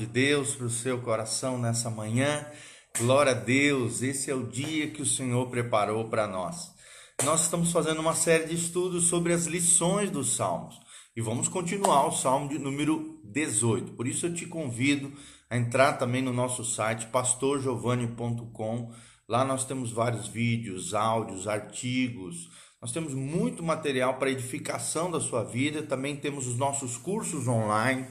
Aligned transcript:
de 0.00 0.06
Deus 0.06 0.54
para 0.54 0.64
o 0.64 0.70
seu 0.70 0.98
coração 1.02 1.58
nessa 1.58 1.90
manhã. 1.90 2.46
Glória 2.98 3.32
a 3.32 3.34
Deus, 3.34 4.00
esse 4.00 4.30
é 4.30 4.34
o 4.34 4.46
dia 4.46 4.88
que 4.88 5.02
o 5.02 5.06
Senhor 5.06 5.50
preparou 5.50 6.08
para 6.08 6.26
nós. 6.26 6.72
Nós 7.22 7.42
estamos 7.42 7.70
fazendo 7.70 8.00
uma 8.00 8.14
série 8.14 8.46
de 8.46 8.54
estudos 8.54 9.08
sobre 9.08 9.34
as 9.34 9.44
lições 9.44 10.10
dos 10.10 10.34
Salmos 10.34 10.80
e 11.14 11.20
vamos 11.20 11.48
continuar 11.48 12.06
o 12.06 12.12
Salmo 12.12 12.48
de 12.48 12.58
número 12.58 13.20
18. 13.24 13.92
Por 13.92 14.08
isso 14.08 14.24
eu 14.24 14.32
te 14.32 14.46
convido 14.46 15.12
a 15.50 15.56
entrar 15.58 15.92
também 15.98 16.22
no 16.22 16.32
nosso 16.32 16.64
site 16.64 17.06
pastorgiovanni.com. 17.08 18.90
Lá 19.28 19.44
nós 19.44 19.66
temos 19.66 19.92
vários 19.92 20.26
vídeos, 20.26 20.94
áudios, 20.94 21.46
artigos. 21.46 22.48
Nós 22.80 22.90
temos 22.90 23.12
muito 23.12 23.62
material 23.62 24.14
para 24.14 24.30
edificação 24.30 25.10
da 25.10 25.20
sua 25.20 25.44
vida. 25.44 25.82
Também 25.82 26.16
temos 26.16 26.46
os 26.46 26.56
nossos 26.56 26.96
cursos 26.96 27.46
online 27.46 28.08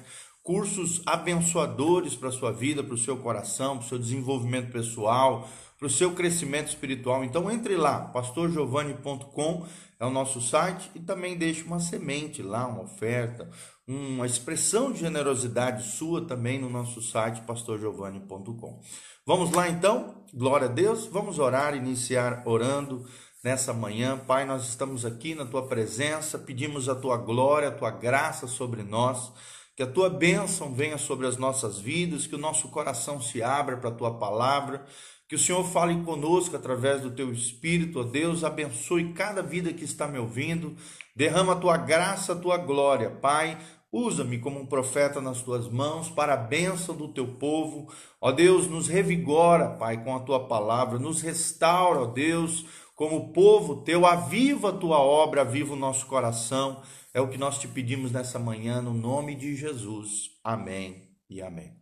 cursos 0.50 1.04
abençoadores 1.06 2.16
para 2.16 2.30
a 2.30 2.32
sua 2.32 2.52
vida, 2.52 2.84
para 2.84 2.96
o 2.96 2.98
seu 2.98 3.16
coração, 3.18 3.78
para 3.78 3.86
o 3.86 3.88
seu 3.88 4.00
desenvolvimento 4.00 4.72
pessoal, 4.72 5.48
para 5.78 5.86
o 5.86 5.90
seu 5.92 6.16
crescimento 6.16 6.70
espiritual. 6.70 7.24
Então 7.24 7.52
entre 7.52 7.78
lá, 7.78 8.06
pastorgiovanni.com 8.06 9.68
é 10.00 10.06
o 10.08 10.10
nosso 10.10 10.42
site 10.42 10.90
e 10.96 11.00
também 11.00 11.38
deixe 11.38 11.62
uma 11.62 11.80
semente 11.80 12.42
lá, 12.42 12.66
uma 12.66 12.82
oferta, 12.82 13.48
uma 13.88 14.26
expressão 14.26 14.92
de 14.92 15.02
generosidade 15.02 15.84
sua 15.84 16.26
também 16.26 16.60
no 16.60 16.68
nosso 16.68 17.00
site 17.00 17.42
pastorgiovanni.com. 17.42 18.82
Vamos 19.28 19.52
lá 19.52 19.70
então? 19.70 20.16
Glória 20.34 20.66
a 20.66 20.72
Deus. 20.72 21.06
Vamos 21.06 21.38
orar, 21.38 21.76
iniciar 21.76 22.42
orando 22.48 23.06
nessa 23.44 23.72
manhã. 23.72 24.18
Pai, 24.18 24.46
nós 24.46 24.68
estamos 24.68 25.06
aqui 25.06 25.36
na 25.36 25.46
tua 25.46 25.68
presença, 25.68 26.40
pedimos 26.40 26.90
a 26.90 26.96
tua 26.96 27.18
glória, 27.18 27.68
a 27.68 27.72
tua 27.72 27.92
graça 27.92 28.48
sobre 28.48 28.82
nós. 28.82 29.32
Que 29.80 29.84
a 29.84 29.88
tua 29.88 30.10
bênção 30.10 30.74
venha 30.74 30.98
sobre 30.98 31.26
as 31.26 31.38
nossas 31.38 31.80
vidas, 31.80 32.28
que 32.28 32.36
o 32.36 32.38
nosso 32.38 32.68
coração 32.68 33.22
se 33.22 33.42
abra 33.42 33.78
para 33.78 33.90
a 33.90 33.94
tua 33.94 34.14
palavra, 34.14 34.84
que 35.26 35.36
o 35.36 35.40
Senhor 35.40 35.64
fale 35.64 36.04
conosco 36.04 36.54
através 36.54 37.02
do 37.02 37.10
teu 37.10 37.32
Espírito, 37.32 38.02
ó 38.02 38.04
Deus, 38.04 38.44
abençoe 38.44 39.14
cada 39.14 39.42
vida 39.42 39.72
que 39.72 39.86
está 39.86 40.06
me 40.06 40.20
ouvindo, 40.20 40.76
derrama 41.16 41.54
a 41.54 41.56
tua 41.56 41.78
graça, 41.78 42.34
a 42.34 42.36
tua 42.36 42.58
glória, 42.58 43.10
Pai. 43.10 43.58
Usa-me 43.90 44.38
como 44.38 44.60
um 44.60 44.66
profeta 44.66 45.22
nas 45.22 45.42
tuas 45.42 45.70
mãos 45.70 46.10
para 46.10 46.34
a 46.34 46.38
bênção 46.38 46.94
do 46.94 47.08
teu 47.08 47.36
povo. 47.36 47.90
Ó 48.20 48.34
Deus, 48.34 48.68
nos 48.68 48.90
revigora, 48.90 49.70
Pai, 49.70 50.04
com 50.04 50.14
a 50.14 50.20
tua 50.20 50.46
palavra, 50.46 51.00
nos 51.00 51.22
restaura, 51.22 52.02
ó 52.02 52.06
Deus, 52.06 52.66
como 52.98 53.32
povo 53.32 53.78
teu, 53.78 54.06
aviva 54.06 54.72
a 54.72 54.78
tua 54.78 55.00
obra, 55.00 55.40
aviva 55.40 55.72
o 55.72 55.78
nosso 55.78 56.06
coração. 56.06 56.82
É 57.12 57.20
o 57.20 57.28
que 57.28 57.40
nós 57.40 57.58
te 57.58 57.68
pedimos 57.68 58.12
nessa 58.12 58.38
manhã, 58.38 58.82
no 58.82 58.94
nome 58.94 59.34
de 59.34 59.56
Jesus. 59.56 60.30
Amém 60.44 61.10
e 61.28 61.42
amém. 61.42 61.74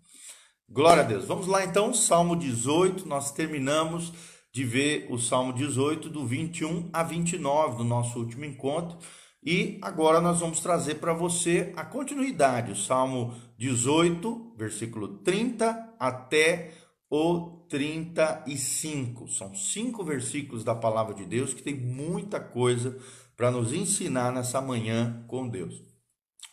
Glória 0.70 1.03
a 1.03 1.06
Deus. 1.06 1.25
Vamos 1.25 1.47
lá 1.47 1.66
então, 1.66 1.94
Salmo 1.94 2.33
18. 2.33 3.06
Nós 3.06 3.31
terminamos 3.31 4.14
de 4.53 4.64
ver 4.64 5.05
o 5.09 5.17
Salmo 5.17 5.52
18, 5.52 6.09
do 6.09 6.25
21 6.25 6.89
a 6.94 7.03
29, 7.03 7.78
do 7.78 7.83
nosso 7.83 8.17
último 8.17 8.45
encontro. 8.45 8.98
E 9.44 9.78
agora 9.81 10.22
nós 10.22 10.39
vamos 10.39 10.61
trazer 10.61 10.95
para 10.95 11.14
você 11.14 11.73
a 11.75 11.83
continuidade, 11.83 12.72
o 12.72 12.75
Salmo 12.75 13.36
18, 13.58 14.55
versículo 14.58 15.20
30 15.20 15.95
até 16.00 16.72
o 17.09 17.66
35. 17.70 19.28
São 19.28 19.53
cinco 19.53 20.05
versículos 20.05 20.64
da 20.64 20.73
palavra 20.73 21.14
de 21.14 21.25
Deus 21.25 21.53
que 21.53 21.61
tem 21.61 21.75
muita 21.75 22.39
coisa 22.39 22.98
para 23.38 23.52
nos 23.52 23.71
ensinar 23.71 24.33
nessa 24.33 24.59
manhã 24.59 25.23
com 25.27 25.47
Deus. 25.47 25.83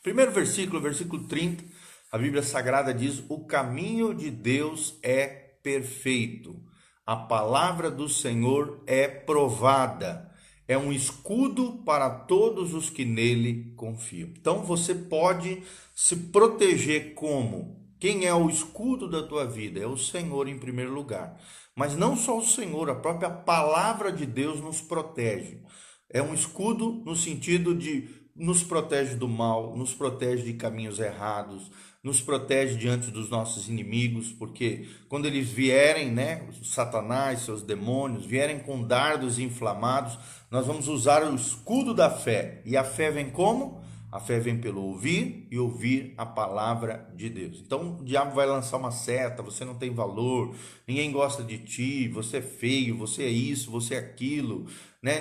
Primeiro 0.03 0.31
versículo, 0.31 0.83
versículo 0.83 1.27
30, 1.27 1.65
a 2.13 2.19
Bíblia 2.19 2.43
Sagrada 2.43 2.93
diz: 2.93 3.25
O 3.29 3.47
caminho 3.47 4.13
de 4.13 4.31
Deus 4.31 4.99
é 5.03 5.27
perfeito, 5.63 6.63
a 7.07 7.17
palavra 7.17 7.91
do 7.91 8.07
Senhor 8.07 8.83
é 8.87 9.09
provada, 9.09 10.31
é 10.69 10.77
um 10.77 10.93
escudo 10.93 11.83
para 11.87 12.11
todos 12.11 12.75
os 12.75 12.91
que 12.91 13.05
nele 13.05 13.73
confiam. 13.77 14.29
Então 14.39 14.63
você 14.63 14.95
pode 14.95 15.63
se 15.95 16.15
proteger 16.17 17.15
como? 17.15 17.83
Quem 17.99 18.27
é 18.27 18.35
o 18.35 18.51
escudo 18.51 19.09
da 19.09 19.23
tua 19.23 19.47
vida? 19.47 19.81
É 19.81 19.87
o 19.87 19.97
Senhor 19.97 20.47
em 20.47 20.59
primeiro 20.59 20.93
lugar. 20.93 21.41
Mas 21.75 21.97
não 21.97 22.15
só 22.15 22.37
o 22.37 22.45
Senhor, 22.45 22.91
a 22.91 22.95
própria 22.95 23.31
palavra 23.31 24.13
de 24.13 24.27
Deus 24.27 24.61
nos 24.61 24.83
protege. 24.83 25.63
É 26.11 26.23
um 26.23 26.35
escudo 26.35 27.03
no 27.05 27.17
sentido 27.17 27.75
de 27.75 28.09
nos 28.35 28.63
protege 28.63 29.15
do 29.15 29.29
mal, 29.29 29.77
nos 29.77 29.95
protege 29.95 30.43
de 30.43 30.55
caminhos 30.55 30.99
errados, 30.99 31.71
nos 32.03 32.21
protege 32.21 32.77
diante 32.77 33.11
dos 33.11 33.31
nossos 33.31 33.69
inimigos, 33.69 34.33
porque 34.33 34.89
quando 35.09 35.27
eles 35.27 35.49
vierem, 35.49 36.11
né, 36.11 36.47
Satanás, 36.63 37.41
seus 37.41 37.63
demônios, 37.63 38.27
vierem 38.27 38.59
com 38.59 38.83
dardos 38.83 39.39
inflamados, 39.39 40.19
nós 40.51 40.67
vamos 40.67 40.89
usar 40.89 41.23
o 41.25 41.35
escudo 41.35 41.95
da 41.95 42.11
fé. 42.11 42.61
E 42.67 42.77
a 42.77 42.85
fé 42.85 43.11
vem 43.11 43.31
como? 43.31 43.84
A 44.15 44.21
fé 44.21 44.39
vem 44.39 44.57
pelo 44.57 44.81
ouvir 44.81 45.49
e 45.51 45.59
ouvir 45.59 46.15
a 46.17 46.25
palavra 46.25 47.13
de 47.17 47.29
Deus. 47.29 47.61
Então 47.67 47.99
o 47.99 48.05
diabo 48.05 48.33
vai 48.33 48.47
lançar 48.47 48.77
uma 48.77 48.93
seta, 48.93 49.43
você 49.43 49.65
não 49.65 49.75
tem 49.75 49.93
valor, 49.93 50.55
ninguém 50.87 51.11
gosta 51.11 51.43
de 51.43 51.59
ti, 51.59 52.07
você 52.07 52.37
é 52.37 52.41
feio, 52.41 52.97
você 52.97 53.25
é 53.25 53.29
isso, 53.29 53.73
você 53.73 53.97
é 53.97 53.99
aquilo, 53.99 54.69
né? 55.03 55.19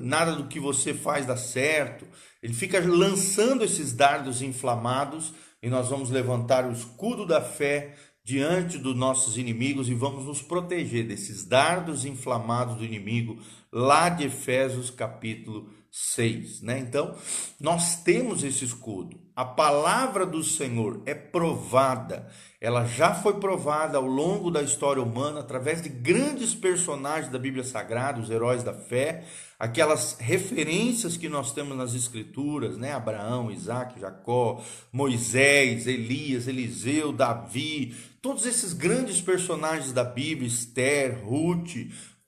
nada 0.00 0.30
do 0.30 0.46
que 0.46 0.60
você 0.60 0.94
faz 0.94 1.26
dá 1.26 1.36
certo. 1.36 2.06
Ele 2.40 2.54
fica 2.54 2.78
lançando 2.78 3.64
esses 3.64 3.92
dardos 3.92 4.40
inflamados 4.40 5.34
e 5.60 5.68
nós 5.68 5.88
vamos 5.88 6.08
levantar 6.08 6.68
o 6.68 6.72
escudo 6.72 7.26
da 7.26 7.40
fé 7.40 7.96
diante 8.22 8.78
dos 8.78 8.94
nossos 8.94 9.36
inimigos 9.36 9.88
e 9.88 9.94
vamos 9.94 10.24
nos 10.24 10.40
proteger 10.40 11.04
desses 11.04 11.44
dardos 11.44 12.04
inflamados 12.04 12.76
do 12.76 12.84
inimigo, 12.84 13.40
lá 13.72 14.08
de 14.08 14.26
Efésios 14.26 14.88
capítulo 14.88 15.68
6, 15.98 16.60
né? 16.60 16.78
Então, 16.78 17.16
nós 17.58 18.02
temos 18.02 18.44
esse 18.44 18.66
escudo. 18.66 19.18
A 19.34 19.46
palavra 19.46 20.26
do 20.26 20.44
Senhor 20.44 21.02
é 21.06 21.14
provada. 21.14 22.28
Ela 22.60 22.84
já 22.84 23.14
foi 23.14 23.40
provada 23.40 23.96
ao 23.96 24.04
longo 24.04 24.50
da 24.50 24.62
história 24.62 25.02
humana 25.02 25.40
através 25.40 25.80
de 25.80 25.88
grandes 25.88 26.54
personagens 26.54 27.32
da 27.32 27.38
Bíblia 27.38 27.64
Sagrada, 27.64 28.20
os 28.20 28.28
heróis 28.28 28.62
da 28.62 28.74
fé, 28.74 29.24
aquelas 29.58 30.18
referências 30.18 31.16
que 31.16 31.30
nós 31.30 31.52
temos 31.52 31.74
nas 31.74 31.94
escrituras, 31.94 32.76
né? 32.76 32.92
Abraão, 32.92 33.50
Isaac, 33.50 33.98
Jacó, 33.98 34.62
Moisés, 34.92 35.86
Elias, 35.86 36.46
Eliseu, 36.46 37.10
Davi, 37.10 37.96
todos 38.20 38.44
esses 38.44 38.74
grandes 38.74 39.22
personagens 39.22 39.92
da 39.92 40.04
Bíblia, 40.04 40.46
Esther, 40.46 41.24
Ruth, 41.24 41.74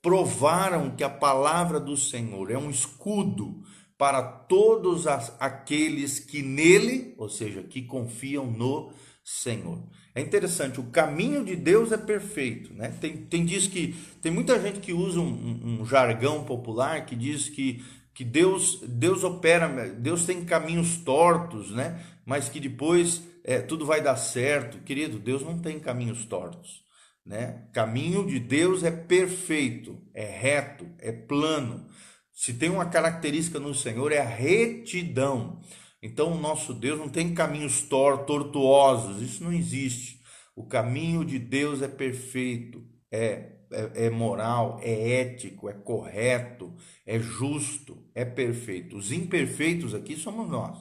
provaram 0.01 0.91
que 0.91 1.03
a 1.03 1.09
palavra 1.09 1.79
do 1.79 1.97
Senhor 1.97 2.51
é 2.51 2.57
um 2.57 2.69
escudo 2.69 3.61
para 3.97 4.21
todos 4.21 5.05
aqueles 5.07 6.19
que 6.19 6.41
nele, 6.41 7.13
ou 7.17 7.27
seja, 7.27 7.61
que 7.61 7.81
confiam 7.81 8.49
no 8.49 8.93
Senhor. 9.23 9.83
É 10.15 10.21
interessante, 10.21 10.79
o 10.79 10.85
caminho 10.85 11.43
de 11.43 11.55
Deus 11.55 11.91
é 11.91 11.97
perfeito, 11.97 12.73
né? 12.73 12.93
Tem, 13.01 13.17
tem 13.17 13.45
diz 13.45 13.67
que 13.67 13.93
tem 14.21 14.31
muita 14.31 14.59
gente 14.59 14.79
que 14.79 14.93
usa 14.93 15.19
um, 15.19 15.81
um 15.81 15.85
jargão 15.85 16.45
popular 16.45 17.05
que 17.05 17.15
diz 17.15 17.49
que, 17.49 17.83
que 18.13 18.23
Deus 18.23 18.79
Deus 18.81 19.23
opera, 19.23 19.67
Deus 19.89 20.25
tem 20.25 20.45
caminhos 20.45 20.97
tortos, 20.97 21.71
né? 21.71 22.01
Mas 22.25 22.47
que 22.47 22.59
depois 22.59 23.21
é, 23.43 23.59
tudo 23.59 23.85
vai 23.85 24.01
dar 24.01 24.15
certo, 24.15 24.79
querido. 24.79 25.19
Deus 25.19 25.41
não 25.41 25.59
tem 25.59 25.79
caminhos 25.79 26.25
tortos 26.25 26.88
né? 27.25 27.67
Caminho 27.73 28.25
de 28.25 28.39
Deus 28.39 28.83
é 28.83 28.91
perfeito, 28.91 30.01
é 30.13 30.25
reto, 30.25 30.87
é 30.97 31.11
plano. 31.11 31.87
Se 32.31 32.53
tem 32.53 32.69
uma 32.69 32.85
característica 32.85 33.59
no 33.59 33.73
Senhor 33.75 34.11
é 34.11 34.19
a 34.19 34.27
retidão. 34.27 35.61
Então 36.01 36.31
o 36.31 36.39
nosso 36.39 36.73
Deus 36.73 36.97
não 36.97 37.09
tem 37.09 37.33
caminhos 37.33 37.81
tor 37.81 38.25
tortuosos, 38.25 39.21
isso 39.21 39.43
não 39.43 39.51
existe. 39.51 40.19
O 40.55 40.65
caminho 40.65 41.23
de 41.23 41.37
Deus 41.37 41.81
é 41.81 41.87
perfeito, 41.87 42.83
é, 43.11 43.59
é, 43.71 44.05
é 44.05 44.09
moral, 44.09 44.79
é 44.81 45.21
ético, 45.21 45.69
é 45.69 45.73
correto, 45.73 46.73
é 47.05 47.19
justo, 47.19 47.97
é 48.15 48.25
perfeito. 48.25 48.97
Os 48.97 49.11
imperfeitos 49.11 49.93
aqui 49.93 50.15
somos 50.15 50.49
nós. 50.49 50.77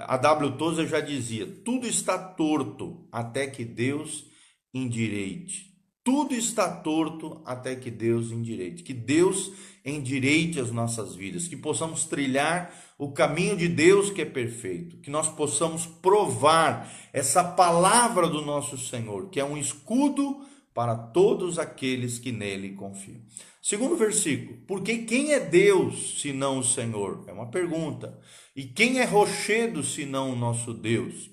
A 0.00 0.16
W. 0.16 0.56
Tozer 0.56 0.88
já 0.88 1.00
dizia: 1.00 1.46
tudo 1.64 1.86
está 1.86 2.18
torto 2.18 3.06
até 3.12 3.46
que 3.46 3.64
Deus 3.64 4.29
endireite. 4.72 5.70
Tudo 6.02 6.34
está 6.34 6.70
torto 6.70 7.42
até 7.44 7.76
que 7.76 7.90
Deus 7.90 8.30
endireite. 8.30 8.82
Que 8.82 8.94
Deus 8.94 9.52
endireite 9.84 10.58
as 10.60 10.70
nossas 10.70 11.14
vidas, 11.14 11.48
que 11.48 11.56
possamos 11.56 12.04
trilhar 12.04 12.72
o 12.98 13.12
caminho 13.12 13.56
de 13.56 13.68
Deus 13.68 14.10
que 14.10 14.22
é 14.22 14.26
perfeito, 14.26 14.98
que 14.98 15.10
nós 15.10 15.28
possamos 15.28 15.86
provar 15.86 16.90
essa 17.12 17.42
palavra 17.42 18.28
do 18.28 18.42
nosso 18.42 18.76
Senhor, 18.76 19.30
que 19.30 19.40
é 19.40 19.44
um 19.44 19.56
escudo 19.56 20.44
para 20.74 20.94
todos 20.94 21.58
aqueles 21.58 22.18
que 22.18 22.30
nele 22.30 22.74
confiam. 22.74 23.20
Segundo 23.62 23.96
versículo, 23.96 24.58
porque 24.66 24.98
quem 24.98 25.32
é 25.32 25.40
Deus 25.40 26.20
senão 26.20 26.58
o 26.58 26.64
Senhor? 26.64 27.24
É 27.26 27.32
uma 27.32 27.50
pergunta. 27.50 28.18
E 28.56 28.64
quem 28.64 29.00
é 29.00 29.04
rochedo 29.04 29.82
senão 29.82 30.32
o 30.32 30.36
nosso 30.36 30.72
Deus? 30.72 31.30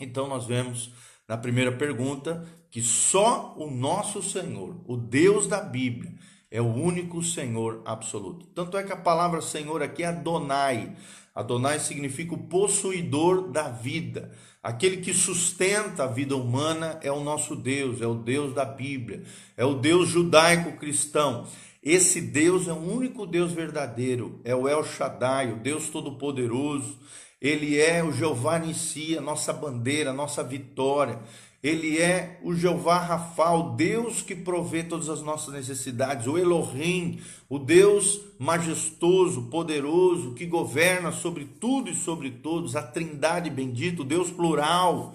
Então 0.00 0.28
nós 0.28 0.46
vemos 0.46 0.92
na 1.28 1.36
primeira 1.36 1.72
pergunta 1.72 2.46
que 2.70 2.82
só 2.82 3.54
o 3.56 3.70
nosso 3.70 4.22
Senhor, 4.22 4.80
o 4.86 4.96
Deus 4.96 5.46
da 5.46 5.60
Bíblia, 5.60 6.14
é 6.50 6.60
o 6.60 6.72
único 6.72 7.22
Senhor 7.22 7.82
absoluto. 7.84 8.46
Tanto 8.54 8.76
é 8.76 8.82
que 8.82 8.92
a 8.92 8.96
palavra 8.96 9.40
Senhor 9.40 9.82
aqui 9.82 10.02
é 10.02 10.06
Adonai. 10.06 10.94
Adonai 11.34 11.80
significa 11.80 12.34
o 12.34 12.46
possuidor 12.46 13.50
da 13.50 13.70
vida. 13.70 14.30
Aquele 14.62 14.98
que 14.98 15.12
sustenta 15.12 16.04
a 16.04 16.06
vida 16.06 16.36
humana 16.36 16.98
é 17.02 17.10
o 17.10 17.24
nosso 17.24 17.56
Deus, 17.56 18.00
é 18.00 18.06
o 18.06 18.14
Deus 18.14 18.54
da 18.54 18.64
Bíblia, 18.64 19.24
é 19.56 19.64
o 19.64 19.74
Deus 19.74 20.08
judaico-cristão. 20.08 21.46
Esse 21.82 22.20
Deus 22.20 22.68
é 22.68 22.72
o 22.72 22.76
único 22.76 23.26
Deus 23.26 23.50
verdadeiro, 23.50 24.40
é 24.44 24.54
o 24.54 24.68
El 24.68 24.84
Shaddai, 24.84 25.52
o 25.52 25.56
Deus 25.56 25.88
Todo-Poderoso. 25.88 26.98
Ele 27.42 27.76
é 27.76 28.04
o 28.04 28.12
Jeová 28.12 28.56
Nissi, 28.56 29.18
a 29.18 29.20
nossa 29.20 29.52
bandeira, 29.52 30.10
a 30.10 30.14
nossa 30.14 30.44
vitória. 30.44 31.18
Ele 31.60 31.98
é 31.98 32.38
o 32.40 32.54
Jeová 32.54 32.98
Rafa, 32.98 33.50
o 33.50 33.74
Deus 33.74 34.22
que 34.22 34.36
provê 34.36 34.84
todas 34.84 35.08
as 35.08 35.22
nossas 35.22 35.52
necessidades, 35.52 36.28
o 36.28 36.38
Elohim, 36.38 37.20
o 37.48 37.58
Deus 37.58 38.20
majestoso, 38.38 39.42
poderoso, 39.50 40.34
que 40.34 40.46
governa 40.46 41.10
sobre 41.10 41.44
tudo 41.44 41.90
e 41.90 41.96
sobre 41.96 42.30
todos, 42.30 42.76
a 42.76 42.82
Trindade 42.82 43.50
bendita, 43.50 44.02
o 44.02 44.04
Deus 44.04 44.30
plural. 44.30 45.12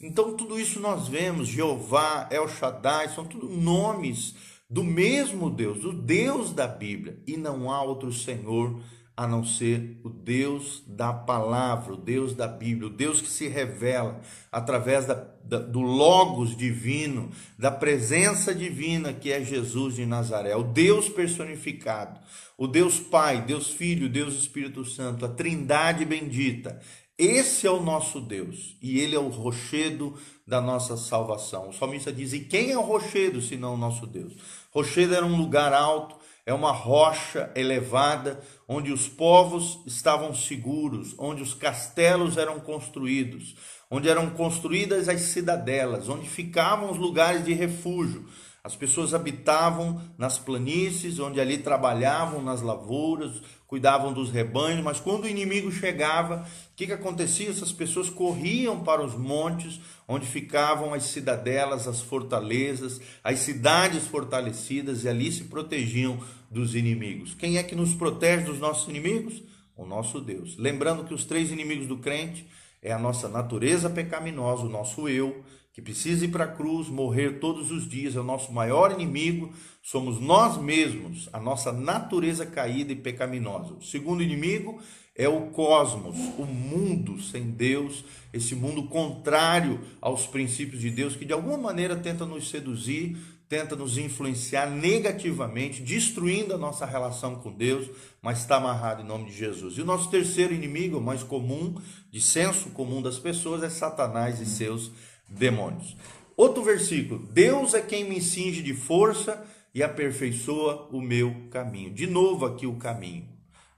Então, 0.00 0.36
tudo 0.36 0.58
isso 0.58 0.80
nós 0.80 1.06
vemos, 1.06 1.46
Jeová, 1.46 2.28
El 2.32 2.48
Shaddai, 2.48 3.10
são 3.10 3.24
tudo 3.24 3.48
nomes 3.48 4.34
do 4.68 4.82
mesmo 4.82 5.48
Deus, 5.48 5.78
do 5.78 5.92
Deus 5.92 6.52
da 6.52 6.66
Bíblia, 6.66 7.20
e 7.28 7.36
não 7.36 7.70
há 7.70 7.80
outro 7.82 8.12
Senhor 8.12 8.80
a 9.20 9.26
não 9.26 9.44
ser 9.44 10.00
o 10.02 10.08
Deus 10.08 10.82
da 10.86 11.12
palavra, 11.12 11.92
o 11.92 11.96
Deus 11.98 12.32
da 12.32 12.48
Bíblia, 12.48 12.86
o 12.88 12.90
Deus 12.90 13.20
que 13.20 13.28
se 13.28 13.48
revela 13.48 14.18
através 14.50 15.04
da, 15.04 15.12
da, 15.44 15.58
do 15.58 15.82
Logos 15.82 16.56
divino, 16.56 17.30
da 17.58 17.70
presença 17.70 18.54
divina 18.54 19.12
que 19.12 19.30
é 19.30 19.44
Jesus 19.44 19.96
de 19.96 20.06
Nazaré, 20.06 20.56
o 20.56 20.62
Deus 20.62 21.10
personificado, 21.10 22.18
o 22.56 22.66
Deus 22.66 22.98
Pai, 22.98 23.44
Deus 23.44 23.68
Filho, 23.68 24.08
Deus 24.08 24.32
Espírito 24.32 24.86
Santo, 24.86 25.26
a 25.26 25.28
Trindade 25.28 26.06
bendita. 26.06 26.80
Esse 27.18 27.66
é 27.66 27.70
o 27.70 27.82
nosso 27.82 28.22
Deus 28.22 28.78
e 28.80 29.00
ele 29.00 29.14
é 29.14 29.18
o 29.18 29.28
rochedo 29.28 30.18
da 30.46 30.62
nossa 30.62 30.96
salvação. 30.96 31.68
O 31.68 31.74
salmista 31.74 32.10
diz: 32.10 32.32
E 32.32 32.40
quem 32.40 32.70
é 32.70 32.78
o 32.78 32.80
rochedo 32.80 33.42
senão 33.42 33.74
o 33.74 33.76
nosso 33.76 34.06
Deus? 34.06 34.32
Rochedo 34.70 35.14
era 35.14 35.26
um 35.26 35.36
lugar 35.36 35.74
alto, 35.74 36.16
é 36.44 36.52
uma 36.52 36.72
rocha 36.72 37.50
elevada 37.54 38.40
onde 38.66 38.92
os 38.92 39.08
povos 39.08 39.80
estavam 39.86 40.34
seguros, 40.34 41.14
onde 41.18 41.42
os 41.42 41.54
castelos 41.54 42.36
eram 42.36 42.58
construídos, 42.60 43.56
onde 43.90 44.08
eram 44.08 44.30
construídas 44.30 45.08
as 45.08 45.20
cidadelas, 45.20 46.08
onde 46.08 46.28
ficavam 46.28 46.90
os 46.90 46.96
lugares 46.96 47.44
de 47.44 47.52
refúgio. 47.52 48.26
As 48.62 48.76
pessoas 48.76 49.14
habitavam 49.14 50.00
nas 50.18 50.38
planícies, 50.38 51.18
onde 51.18 51.40
ali 51.40 51.58
trabalhavam 51.58 52.42
nas 52.42 52.60
lavouras, 52.60 53.40
cuidavam 53.66 54.12
dos 54.12 54.30
rebanhos, 54.30 54.84
mas 54.84 55.00
quando 55.00 55.24
o 55.24 55.28
inimigo 55.28 55.70
chegava, 55.72 56.44
o 56.72 56.76
que, 56.76 56.86
que 56.86 56.92
acontecia? 56.92 57.48
Essas 57.48 57.72
pessoas 57.72 58.10
corriam 58.10 58.82
para 58.84 59.00
os 59.00 59.14
montes, 59.14 59.80
onde 60.06 60.26
ficavam 60.26 60.92
as 60.92 61.04
cidadelas, 61.04 61.86
as 61.88 62.00
fortalezas, 62.00 63.00
as 63.24 63.38
cidades 63.38 64.06
fortalecidas, 64.06 65.04
e 65.04 65.08
ali 65.08 65.30
se 65.32 65.44
protegiam 65.44 66.18
dos 66.50 66.74
inimigos. 66.74 67.32
Quem 67.32 67.56
é 67.56 67.62
que 67.62 67.76
nos 67.76 67.94
protege 67.94 68.44
dos 68.44 68.58
nossos 68.58 68.88
inimigos? 68.88 69.42
O 69.76 69.86
nosso 69.86 70.20
Deus. 70.20 70.58
Lembrando 70.58 71.04
que 71.04 71.14
os 71.14 71.24
três 71.24 71.50
inimigos 71.50 71.86
do 71.86 71.96
crente 71.96 72.46
é 72.82 72.92
a 72.92 72.98
nossa 72.98 73.28
natureza 73.28 73.88
pecaminosa, 73.88 74.64
o 74.64 74.68
nosso 74.68 75.08
eu, 75.08 75.42
que 75.72 75.80
precisa 75.80 76.24
ir 76.24 76.28
para 76.28 76.44
a 76.44 76.48
cruz, 76.48 76.88
morrer 76.88 77.38
todos 77.38 77.70
os 77.70 77.88
dias, 77.88 78.16
é 78.16 78.20
o 78.20 78.24
nosso 78.24 78.52
maior 78.52 78.92
inimigo, 78.92 79.52
somos 79.82 80.20
nós 80.20 80.60
mesmos, 80.60 81.28
a 81.32 81.40
nossa 81.40 81.72
natureza 81.72 82.44
caída 82.44 82.92
e 82.92 82.96
pecaminosa. 82.96 83.74
O 83.74 83.82
segundo 83.82 84.22
inimigo 84.22 84.80
é 85.14 85.28
o 85.28 85.48
cosmos, 85.48 86.16
o 86.38 86.44
mundo 86.44 87.20
sem 87.20 87.50
Deus, 87.50 88.04
esse 88.32 88.54
mundo 88.54 88.84
contrário 88.84 89.80
aos 90.00 90.26
princípios 90.26 90.80
de 90.80 90.90
Deus, 90.90 91.14
que 91.14 91.24
de 91.24 91.32
alguma 91.32 91.58
maneira 91.58 91.94
tenta 91.96 92.26
nos 92.26 92.48
seduzir, 92.48 93.16
tenta 93.48 93.74
nos 93.74 93.98
influenciar 93.98 94.70
negativamente, 94.70 95.82
destruindo 95.82 96.54
a 96.54 96.58
nossa 96.58 96.86
relação 96.86 97.34
com 97.36 97.52
Deus, 97.52 97.90
mas 98.22 98.38
está 98.38 98.56
amarrado 98.56 99.02
em 99.02 99.06
nome 99.06 99.26
de 99.26 99.36
Jesus. 99.36 99.76
E 99.76 99.82
o 99.82 99.84
nosso 99.84 100.08
terceiro 100.08 100.54
inimigo, 100.54 101.00
mais 101.00 101.24
comum, 101.24 101.74
de 102.10 102.20
senso 102.20 102.70
comum 102.70 103.02
das 103.02 103.18
pessoas, 103.18 103.64
é 103.64 103.68
Satanás 103.68 104.40
e 104.40 104.46
seus 104.46 104.92
demônios. 105.30 105.96
Outro 106.36 106.62
versículo: 106.62 107.26
Deus 107.32 107.74
é 107.74 107.80
quem 107.80 108.04
me 108.08 108.20
cinge 108.20 108.62
de 108.62 108.74
força 108.74 109.46
e 109.74 109.82
aperfeiçoa 109.82 110.88
o 110.90 111.00
meu 111.00 111.48
caminho. 111.50 111.92
De 111.92 112.06
novo 112.06 112.44
aqui 112.44 112.66
o 112.66 112.76
caminho. 112.76 113.28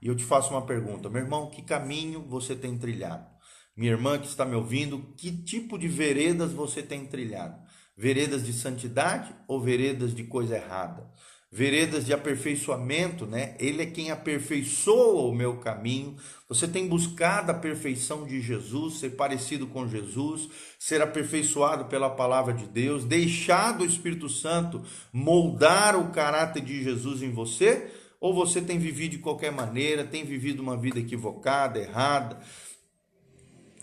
E 0.00 0.08
eu 0.08 0.16
te 0.16 0.25
faço 0.25 0.50
uma 0.50 0.66
pergunta, 0.66 1.08
meu 1.08 1.22
irmão, 1.22 1.49
que 1.49 1.62
caminho 1.62 2.22
você 2.22 2.56
tem 2.56 2.76
trilhado? 2.76 3.25
Minha 3.76 3.93
irmã 3.93 4.19
que 4.19 4.26
está 4.26 4.44
me 4.44 4.56
ouvindo, 4.56 5.14
que 5.16 5.31
tipo 5.31 5.78
de 5.78 5.87
veredas 5.88 6.52
você 6.52 6.82
tem 6.82 7.06
trilhado? 7.06 7.56
Veredas 7.96 8.44
de 8.44 8.52
santidade 8.52 9.34
ou 9.46 9.60
veredas 9.60 10.14
de 10.14 10.25
coisa 10.25 10.56
errada? 10.56 11.08
Veredas 11.54 12.06
de 12.06 12.14
aperfeiçoamento, 12.14 13.26
né? 13.26 13.54
Ele 13.58 13.82
é 13.82 13.87
quem 13.87 14.10
aperfeiçoa 14.10 15.28
o 15.28 15.34
meu 15.34 15.58
caminho. 15.58 16.16
Você 16.49 16.66
tem 16.66 16.88
buscado 16.88 17.50
a 17.50 17.54
perfeição 17.54 18.25
de 18.25 18.40
Jesus, 18.40 18.94
ser 18.94 19.10
parecido 19.10 19.66
com 19.66 19.87
Jesus, 19.87 20.49
ser 20.78 21.02
aperfeiçoado 21.02 21.84
pela 21.84 22.08
palavra 22.08 22.54
de 22.54 22.66
Deus, 22.66 23.04
deixado 23.04 23.82
o 23.82 23.87
Espírito 23.87 24.31
Santo 24.31 24.82
moldar 25.12 25.94
o 25.94 26.10
caráter 26.10 26.62
de 26.62 26.82
Jesus 26.82 27.22
em 27.22 27.31
você? 27.31 27.93
Ou 28.19 28.32
você 28.32 28.62
tem 28.62 28.78
vivido 28.78 29.12
de 29.12 29.19
qualquer 29.19 29.52
maneira, 29.52 30.04
tem 30.04 30.25
vivido 30.25 30.62
uma 30.62 30.76
vida 30.76 31.00
equivocada, 31.00 31.78
errada? 31.78 32.40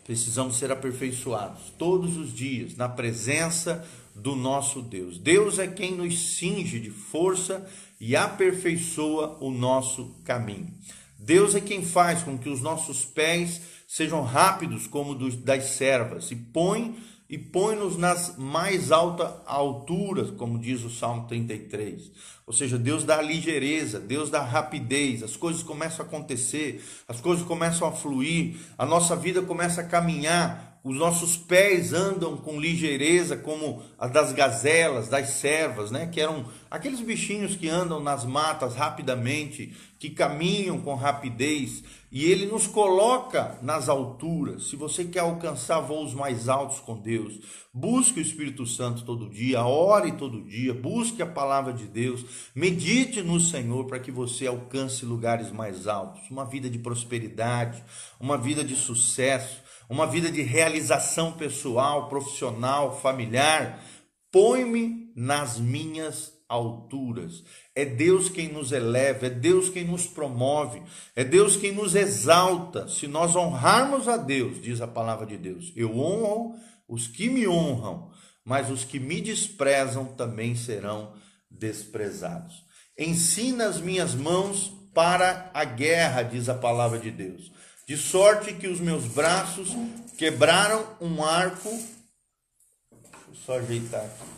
Precisamos 0.09 0.55
ser 0.55 0.71
aperfeiçoados 0.71 1.71
todos 1.77 2.17
os 2.17 2.33
dias 2.33 2.75
na 2.75 2.89
presença 2.89 3.87
do 4.15 4.35
nosso 4.35 4.81
Deus. 4.81 5.19
Deus 5.19 5.59
é 5.59 5.67
quem 5.67 5.93
nos 5.93 6.35
cinge 6.35 6.79
de 6.79 6.89
força 6.89 7.69
e 7.99 8.15
aperfeiçoa 8.15 9.37
o 9.39 9.51
nosso 9.51 10.15
caminho. 10.25 10.73
Deus 11.19 11.53
é 11.53 11.61
quem 11.61 11.85
faz 11.85 12.23
com 12.23 12.39
que 12.39 12.49
os 12.49 12.59
nossos 12.59 13.05
pés 13.05 13.61
sejam 13.87 14.23
rápidos 14.23 14.87
como 14.87 15.13
dos, 15.13 15.35
das 15.35 15.65
servas 15.65 16.31
e 16.31 16.35
põe 16.35 16.97
e 17.29 17.37
põe-nos 17.37 17.95
nas 17.95 18.35
mais 18.37 18.91
altas 18.91 19.31
alturas, 19.45 20.31
como 20.31 20.57
diz 20.57 20.83
o 20.83 20.89
Salmo 20.89 21.27
33. 21.27 22.11
Ou 22.47 22.51
seja, 22.51 22.79
Deus 22.79 23.03
dá 23.03 23.21
ligeireza, 23.21 23.99
Deus 23.99 24.31
dá 24.31 24.41
rapidez, 24.41 25.21
as 25.21 25.37
coisas 25.37 25.61
começam 25.61 26.03
a 26.03 26.07
acontecer, 26.07 26.83
as 27.07 27.21
coisas 27.21 27.45
começam 27.45 27.87
a 27.87 27.91
fluir, 27.91 28.55
a 28.75 28.85
nossa 28.85 29.15
vida 29.15 29.43
começa 29.43 29.81
a 29.81 29.83
caminhar 29.83 30.68
os 30.89 30.97
nossos 30.97 31.37
pés 31.37 31.93
andam 31.93 32.35
com 32.35 32.59
ligeireza, 32.59 33.37
como 33.37 33.83
a 33.95 34.07
das 34.07 34.33
gazelas, 34.33 35.07
das 35.07 35.29
servas, 35.29 35.91
né? 35.91 36.07
que 36.07 36.19
eram 36.19 36.47
aqueles 36.69 36.99
bichinhos 36.99 37.55
que 37.55 37.69
andam 37.69 37.99
nas 37.99 38.25
matas 38.25 38.73
rapidamente, 38.75 39.71
que 39.99 40.09
caminham 40.09 40.81
com 40.81 40.95
rapidez, 40.95 41.83
e 42.11 42.25
ele 42.25 42.47
nos 42.47 42.65
coloca 42.65 43.59
nas 43.61 43.87
alturas. 43.87 44.67
Se 44.67 44.75
você 44.75 45.05
quer 45.05 45.19
alcançar 45.19 45.79
voos 45.79 46.15
mais 46.15 46.49
altos 46.49 46.79
com 46.79 46.97
Deus, 46.99 47.39
busque 47.71 48.19
o 48.19 48.23
Espírito 48.23 48.65
Santo 48.65 49.05
todo 49.05 49.29
dia, 49.29 49.63
ore 49.63 50.13
todo 50.13 50.41
dia, 50.41 50.73
busque 50.73 51.21
a 51.21 51.27
palavra 51.27 51.71
de 51.71 51.85
Deus, 51.85 52.25
medite 52.55 53.21
no 53.21 53.39
Senhor 53.39 53.85
para 53.85 53.99
que 53.99 54.09
você 54.09 54.47
alcance 54.47 55.05
lugares 55.05 55.51
mais 55.51 55.85
altos, 55.85 56.31
uma 56.31 56.45
vida 56.45 56.67
de 56.67 56.79
prosperidade, 56.79 57.83
uma 58.19 58.39
vida 58.39 58.63
de 58.63 58.75
sucesso 58.75 59.68
uma 59.89 60.05
vida 60.05 60.31
de 60.31 60.43
realização 60.43 61.31
pessoal, 61.31 62.07
profissional, 62.07 63.01
familiar. 63.01 63.83
Põe-me 64.31 65.11
nas 65.15 65.57
minhas 65.57 66.31
alturas. 66.47 67.43
É 67.73 67.83
Deus 67.83 68.29
quem 68.29 68.53
nos 68.53 68.71
eleva, 68.71 69.25
é 69.25 69.29
Deus 69.29 69.69
quem 69.69 69.83
nos 69.83 70.05
promove, 70.05 70.81
é 71.15 71.23
Deus 71.23 71.57
quem 71.57 71.71
nos 71.71 71.95
exalta. 71.95 72.87
Se 72.87 73.07
nós 73.07 73.35
honrarmos 73.35 74.07
a 74.07 74.15
Deus, 74.15 74.61
diz 74.61 74.79
a 74.79 74.87
palavra 74.87 75.25
de 75.25 75.37
Deus, 75.37 75.73
eu 75.75 75.97
honro 75.97 76.55
os 76.87 77.07
que 77.07 77.27
me 77.27 77.47
honram, 77.47 78.11
mas 78.45 78.69
os 78.69 78.83
que 78.83 78.99
me 78.99 79.19
desprezam 79.19 80.05
também 80.05 80.55
serão 80.55 81.13
desprezados. 81.49 82.63
Ensina 82.97 83.65
as 83.65 83.79
minhas 83.79 84.13
mãos 84.13 84.71
para 84.93 85.49
a 85.53 85.63
guerra, 85.63 86.23
diz 86.23 86.49
a 86.49 86.55
palavra 86.55 86.99
de 86.99 87.09
Deus 87.09 87.51
de 87.89 87.97
sorte 87.97 88.53
que 88.53 88.67
os 88.67 88.79
meus 88.79 89.03
braços 89.05 89.69
quebraram 90.15 90.85
um 91.01 91.23
arco. 91.23 91.71
Deixa 91.71 93.17
eu 93.27 93.33
só 93.33 93.57
ajeitar 93.57 94.05
aqui. 94.05 94.29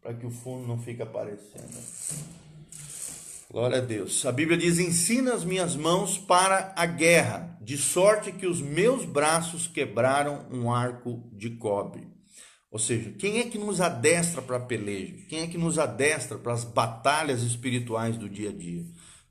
Para 0.00 0.14
que 0.14 0.24
o 0.24 0.30
fundo 0.30 0.68
não 0.68 0.78
fique 0.80 1.02
aparecendo. 1.02 1.76
Glória 3.50 3.78
a 3.78 3.80
Deus. 3.80 4.24
A 4.24 4.30
Bíblia 4.30 4.56
diz: 4.56 4.78
Ensina 4.78 5.34
as 5.34 5.44
minhas 5.44 5.74
mãos 5.74 6.16
para 6.16 6.72
a 6.76 6.86
guerra, 6.86 7.58
de 7.60 7.76
sorte 7.76 8.30
que 8.30 8.46
os 8.46 8.60
meus 8.60 9.04
braços 9.04 9.66
quebraram 9.66 10.46
um 10.52 10.72
arco 10.72 11.28
de 11.32 11.50
cobre. 11.56 12.06
Ou 12.70 12.78
seja, 12.78 13.10
quem 13.18 13.40
é 13.40 13.50
que 13.50 13.58
nos 13.58 13.80
adestra 13.80 14.40
para 14.40 14.58
a 14.58 14.64
peleja? 14.64 15.16
Quem 15.28 15.40
é 15.40 15.48
que 15.48 15.58
nos 15.58 15.76
adestra 15.76 16.38
para 16.38 16.52
as 16.52 16.62
batalhas 16.62 17.42
espirituais 17.42 18.16
do 18.16 18.28
dia 18.28 18.50
a 18.50 18.52
dia? 18.52 18.84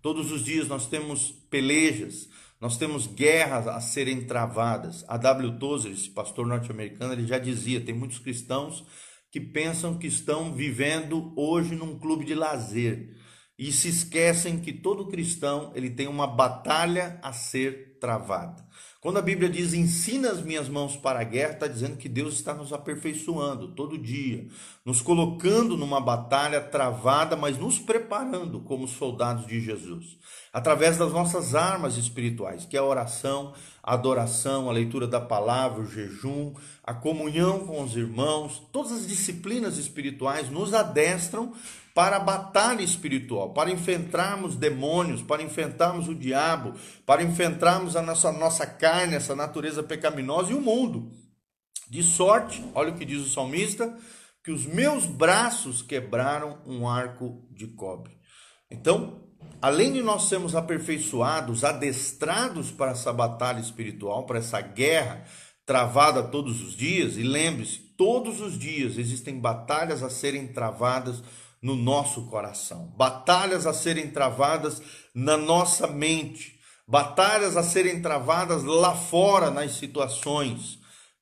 Todos 0.06 0.32
os 0.32 0.44
dias 0.44 0.68
nós 0.68 0.86
temos 0.86 1.32
pelejas, 1.50 2.30
nós 2.62 2.78
temos 2.78 3.08
guerras 3.08 3.68
a 3.68 3.82
serem 3.82 4.24
travadas. 4.28 5.04
A 5.08 5.18
W. 5.18 5.58
Tozer, 5.58 5.92
esse 5.92 6.12
pastor 6.12 6.46
norte-americano, 6.46 7.14
ele 7.14 7.26
já 7.26 7.40
dizia: 7.40 7.82
tem 7.82 7.96
muitos 7.96 8.20
cristãos 8.20 8.86
que 9.32 9.42
pensam 9.42 9.98
que 9.98 10.06
estão 10.06 10.54
vivendo 10.54 11.34
hoje 11.36 11.74
num 11.74 11.98
clube 11.98 12.24
de 12.24 12.36
lazer 12.36 13.16
e 13.58 13.72
se 13.72 13.88
esquecem 13.88 14.60
que 14.60 14.74
todo 14.74 15.08
cristão 15.08 15.72
ele 15.76 15.90
tem 15.90 16.08
uma 16.08 16.28
batalha 16.28 17.20
a 17.22 17.32
ser 17.32 17.98
travada. 18.00 18.66
Quando 19.06 19.20
a 19.20 19.22
Bíblia 19.22 19.48
diz 19.48 19.72
ensina 19.74 20.32
as 20.32 20.42
minhas 20.42 20.68
mãos 20.68 20.98
para 20.98 21.20
a 21.20 21.24
guerra, 21.24 21.54
está 21.54 21.68
dizendo 21.68 21.96
que 21.96 22.10
Deus 22.10 22.34
está 22.34 22.56
nos 22.56 22.74
aperfeiçoando 22.74 23.68
todo 23.70 24.00
dia, 24.00 24.48
nos 24.84 25.00
colocando 25.00 25.78
numa 25.78 26.02
batalha 26.02 26.60
travada, 26.60 27.36
mas 27.36 27.56
nos 27.56 27.78
preparando 27.78 28.62
como 28.62 28.88
soldados 28.88 29.46
de 29.46 29.62
Jesus, 29.62 30.18
através 30.52 30.98
das 30.98 31.12
nossas 31.12 31.54
armas 31.54 31.98
espirituais, 31.98 32.66
que 32.66 32.76
é 32.76 32.80
a 32.80 32.84
oração, 32.84 33.54
a 33.84 33.94
adoração, 33.94 34.70
a 34.70 34.74
leitura 34.74 35.08
da 35.08 35.22
palavra, 35.22 35.84
o 35.84 35.88
jejum, 35.88 36.56
a 36.84 36.92
comunhão 36.94 37.60
com 37.60 37.84
os 37.84 37.96
irmãos, 37.96 38.60
todas 38.72 38.92
as 38.92 39.08
disciplinas 39.08 39.78
espirituais 39.78 40.50
nos 40.50 40.74
adestram 40.74 41.54
para 41.96 42.18
a 42.18 42.20
batalha 42.20 42.82
espiritual, 42.82 43.54
para 43.54 43.72
enfrentarmos 43.72 44.58
demônios, 44.58 45.22
para 45.22 45.42
enfrentarmos 45.42 46.10
o 46.10 46.14
diabo, 46.14 46.74
para 47.06 47.24
enfrentarmos 47.24 47.96
a 47.96 48.02
nossa, 48.02 48.34
nossa 48.34 48.68
carne, 48.68 49.16
essa 49.16 49.34
natureza 49.34 49.82
pecaminosa 49.82 50.52
e 50.52 50.56
o 50.56 50.62
mundo. 50.62 51.10
De 51.90 52.04
sorte, 52.04 52.62
olha 52.76 52.92
o 52.92 52.98
que 52.98 53.06
diz 53.06 53.22
o 53.22 53.30
salmista, 53.30 53.98
que 54.44 54.52
os 54.52 54.66
meus 54.66 55.06
braços 55.06 55.82
quebraram 55.82 56.60
um 56.66 56.86
arco 56.86 57.48
de 57.50 57.66
cobre. 57.68 58.12
Então, 58.70 59.22
além 59.62 59.94
de 59.94 60.02
nós 60.02 60.28
sermos 60.28 60.54
aperfeiçoados, 60.54 61.64
adestrados 61.64 62.72
para 62.72 62.92
essa 62.92 63.14
batalha 63.14 63.62
espiritual, 63.62 64.26
para 64.26 64.40
essa 64.40 64.60
guerra 64.60 65.24
travada 65.66 66.22
todos 66.22 66.62
os 66.62 66.76
dias, 66.76 67.16
e 67.16 67.24
lembre-se, 67.24 67.80
todos 67.98 68.42
os 68.42 68.60
dias 68.60 68.98
existem 68.98 69.40
batalhas 69.40 70.04
a 70.04 70.10
serem 70.10 70.48
travadas 70.48 71.24
no 71.66 71.76
nosso 71.76 72.28
coração, 72.28 72.94
batalhas 72.96 73.66
a 73.66 73.74
serem 73.74 74.12
travadas 74.12 74.80
na 75.16 75.36
nossa 75.36 75.88
mente, 75.88 76.60
batalhas 76.88 77.58
a 77.58 77.64
serem 77.64 78.04
travadas 78.04 78.64
lá 78.64 78.94
fora 78.94 79.50
nas 79.50 79.72
situações, 79.72 80.78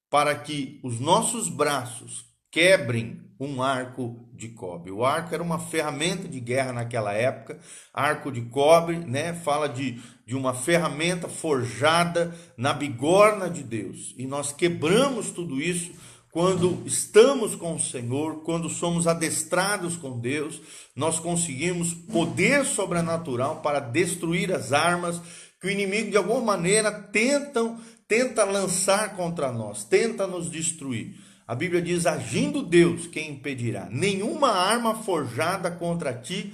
para 0.09 0.35
que 0.35 0.81
os 0.83 0.99
nossos 0.99 1.47
braços 1.47 2.25
quebrem 2.51 3.21
um 3.39 3.63
arco 3.63 4.29
de 4.33 4.49
cobre. 4.49 4.91
O 4.91 5.05
arco 5.05 5.33
era 5.33 5.41
uma 5.41 5.59
ferramenta 5.59 6.27
de 6.27 6.41
guerra 6.41 6.73
naquela 6.73 7.13
época. 7.13 7.57
Arco 7.93 8.29
de 8.29 8.41
cobre, 8.41 8.97
né, 8.97 9.33
fala 9.33 9.69
de, 9.69 10.01
de 10.25 10.35
uma 10.35 10.53
ferramenta 10.53 11.29
forjada 11.29 12.35
na 12.57 12.73
bigorna 12.73 13.49
de 13.49 13.63
Deus. 13.63 14.13
E 14.17 14.27
nós 14.27 14.51
quebramos 14.51 15.31
tudo 15.31 15.61
isso 15.61 15.93
quando 16.33 16.81
estamos 16.87 17.55
com 17.55 17.75
o 17.75 17.79
Senhor, 17.79 18.41
quando 18.41 18.67
somos 18.67 19.05
adestrados 19.05 19.95
com 19.95 20.19
Deus, 20.19 20.59
nós 20.95 21.19
conseguimos 21.19 21.93
poder 21.93 22.65
sobrenatural 22.65 23.57
para 23.57 23.79
destruir 23.79 24.51
as 24.51 24.73
armas 24.73 25.21
que 25.61 25.67
o 25.67 25.69
inimigo 25.69 26.09
de 26.09 26.17
alguma 26.17 26.41
maneira 26.41 26.91
tentam, 26.91 27.79
tenta 28.07 28.43
lançar 28.45 29.15
contra 29.15 29.51
nós, 29.51 29.83
tenta 29.83 30.25
nos 30.25 30.49
destruir. 30.49 31.13
A 31.47 31.53
Bíblia 31.53 31.83
diz: 31.83 32.07
agindo 32.07 32.63
Deus, 32.63 33.05
quem 33.05 33.33
impedirá? 33.33 33.87
Nenhuma 33.91 34.49
arma 34.49 35.03
forjada 35.03 35.69
contra 35.69 36.15
ti 36.15 36.51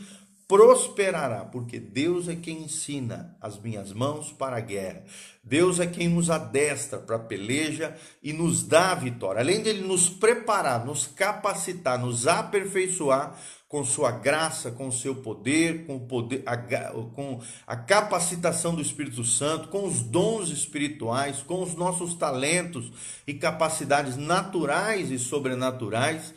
prosperará, 0.50 1.46
porque 1.46 1.79
Deus 1.79 2.27
é 2.27 2.36
quem 2.36 2.63
ensina 2.63 3.38
as 3.39 3.60
minhas 3.60 3.94
mãos 3.94 4.32
para 4.32 4.58
a 4.58 4.60
guerra. 4.60 5.03
Deus 5.44 5.79
é 5.79 5.86
quem 5.86 6.10
nos 6.10 6.32
adestra 6.32 6.98
para 6.98 7.18
a 7.18 7.20
peleja 7.20 7.96
e 8.24 8.34
nos 8.34 8.63
dá 8.63 8.91
a 8.91 8.96
vitória. 8.96 9.41
Além 9.41 9.62
de 9.62 9.70
ele 9.70 9.86
nos 9.88 10.10
preparar, 10.10 10.84
nos 10.84 11.06
capacitar, 11.06 12.00
nos 12.00 12.25
aperfeiçoar 12.25 13.39
com 13.68 13.86
sua 13.86 14.10
graça, 14.10 14.72
com 14.72 14.91
seu 14.91 15.18
poder, 15.18 15.86
com 15.86 16.00
poder, 16.00 16.41
a, 16.48 16.58
com 16.58 17.39
a 17.68 17.75
capacitação 17.75 18.74
do 18.74 18.82
Espírito 18.82 19.24
Santo, 19.24 19.68
com 19.68 19.86
os 19.86 20.01
dons 20.01 20.50
espirituais, 20.50 21.44
com 21.44 21.62
os 21.62 21.75
nossos 21.75 22.15
talentos 22.15 22.91
e 23.27 23.36
capacidades 23.36 24.18
naturais 24.18 25.12
e 25.12 25.20
sobrenaturais 25.20 26.34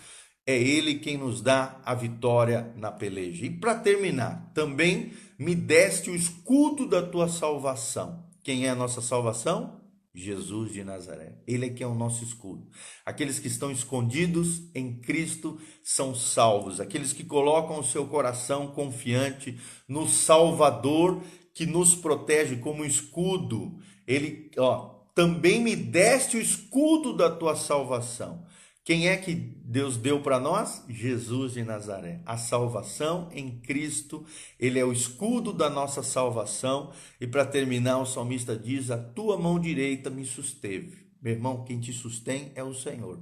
é 0.46 0.56
Ele 0.56 0.96
quem 0.96 1.16
nos 1.16 1.40
dá 1.40 1.80
a 1.84 1.94
vitória 1.94 2.72
na 2.76 2.90
peleja. 2.90 3.46
E 3.46 3.50
para 3.50 3.74
terminar, 3.74 4.50
também 4.54 5.12
me 5.38 5.54
deste 5.54 6.10
o 6.10 6.14
escudo 6.14 6.88
da 6.88 7.02
tua 7.02 7.28
salvação. 7.28 8.24
Quem 8.42 8.66
é 8.66 8.70
a 8.70 8.74
nossa 8.74 9.00
salvação? 9.00 9.80
Jesus 10.14 10.72
de 10.72 10.84
Nazaré. 10.84 11.38
Ele 11.46 11.66
é 11.66 11.70
quem 11.70 11.84
é 11.84 11.88
o 11.88 11.94
nosso 11.94 12.22
escudo. 12.22 12.68
Aqueles 13.04 13.38
que 13.38 13.48
estão 13.48 13.70
escondidos 13.70 14.62
em 14.74 15.00
Cristo 15.00 15.58
são 15.82 16.14
salvos. 16.14 16.80
Aqueles 16.80 17.12
que 17.12 17.24
colocam 17.24 17.78
o 17.78 17.84
seu 17.84 18.06
coração 18.06 18.66
confiante 18.68 19.58
no 19.88 20.06
Salvador 20.06 21.22
que 21.54 21.64
nos 21.64 21.94
protege 21.94 22.56
como 22.56 22.84
escudo. 22.84 23.78
Ele, 24.06 24.50
ó, 24.58 25.02
também 25.14 25.62
me 25.62 25.74
deste 25.74 26.36
o 26.36 26.40
escudo 26.40 27.16
da 27.16 27.30
tua 27.30 27.56
salvação. 27.56 28.44
Quem 28.84 29.08
é 29.08 29.16
que 29.16 29.32
Deus 29.34 29.96
deu 29.96 30.20
para 30.20 30.40
nós? 30.40 30.84
Jesus 30.88 31.52
de 31.52 31.62
Nazaré. 31.62 32.20
A 32.26 32.36
salvação 32.36 33.28
em 33.32 33.60
Cristo, 33.60 34.26
ele 34.58 34.78
é 34.78 34.84
o 34.84 34.92
escudo 34.92 35.52
da 35.52 35.70
nossa 35.70 36.02
salvação. 36.02 36.92
E 37.20 37.26
para 37.26 37.46
terminar, 37.46 37.98
o 37.98 38.06
salmista 38.06 38.56
diz: 38.56 38.90
A 38.90 38.98
tua 38.98 39.38
mão 39.38 39.60
direita 39.60 40.10
me 40.10 40.24
susteve. 40.24 41.06
Meu 41.22 41.34
irmão, 41.34 41.62
quem 41.62 41.78
te 41.78 41.92
sustém 41.92 42.50
é 42.56 42.64
o 42.64 42.74
Senhor, 42.74 43.20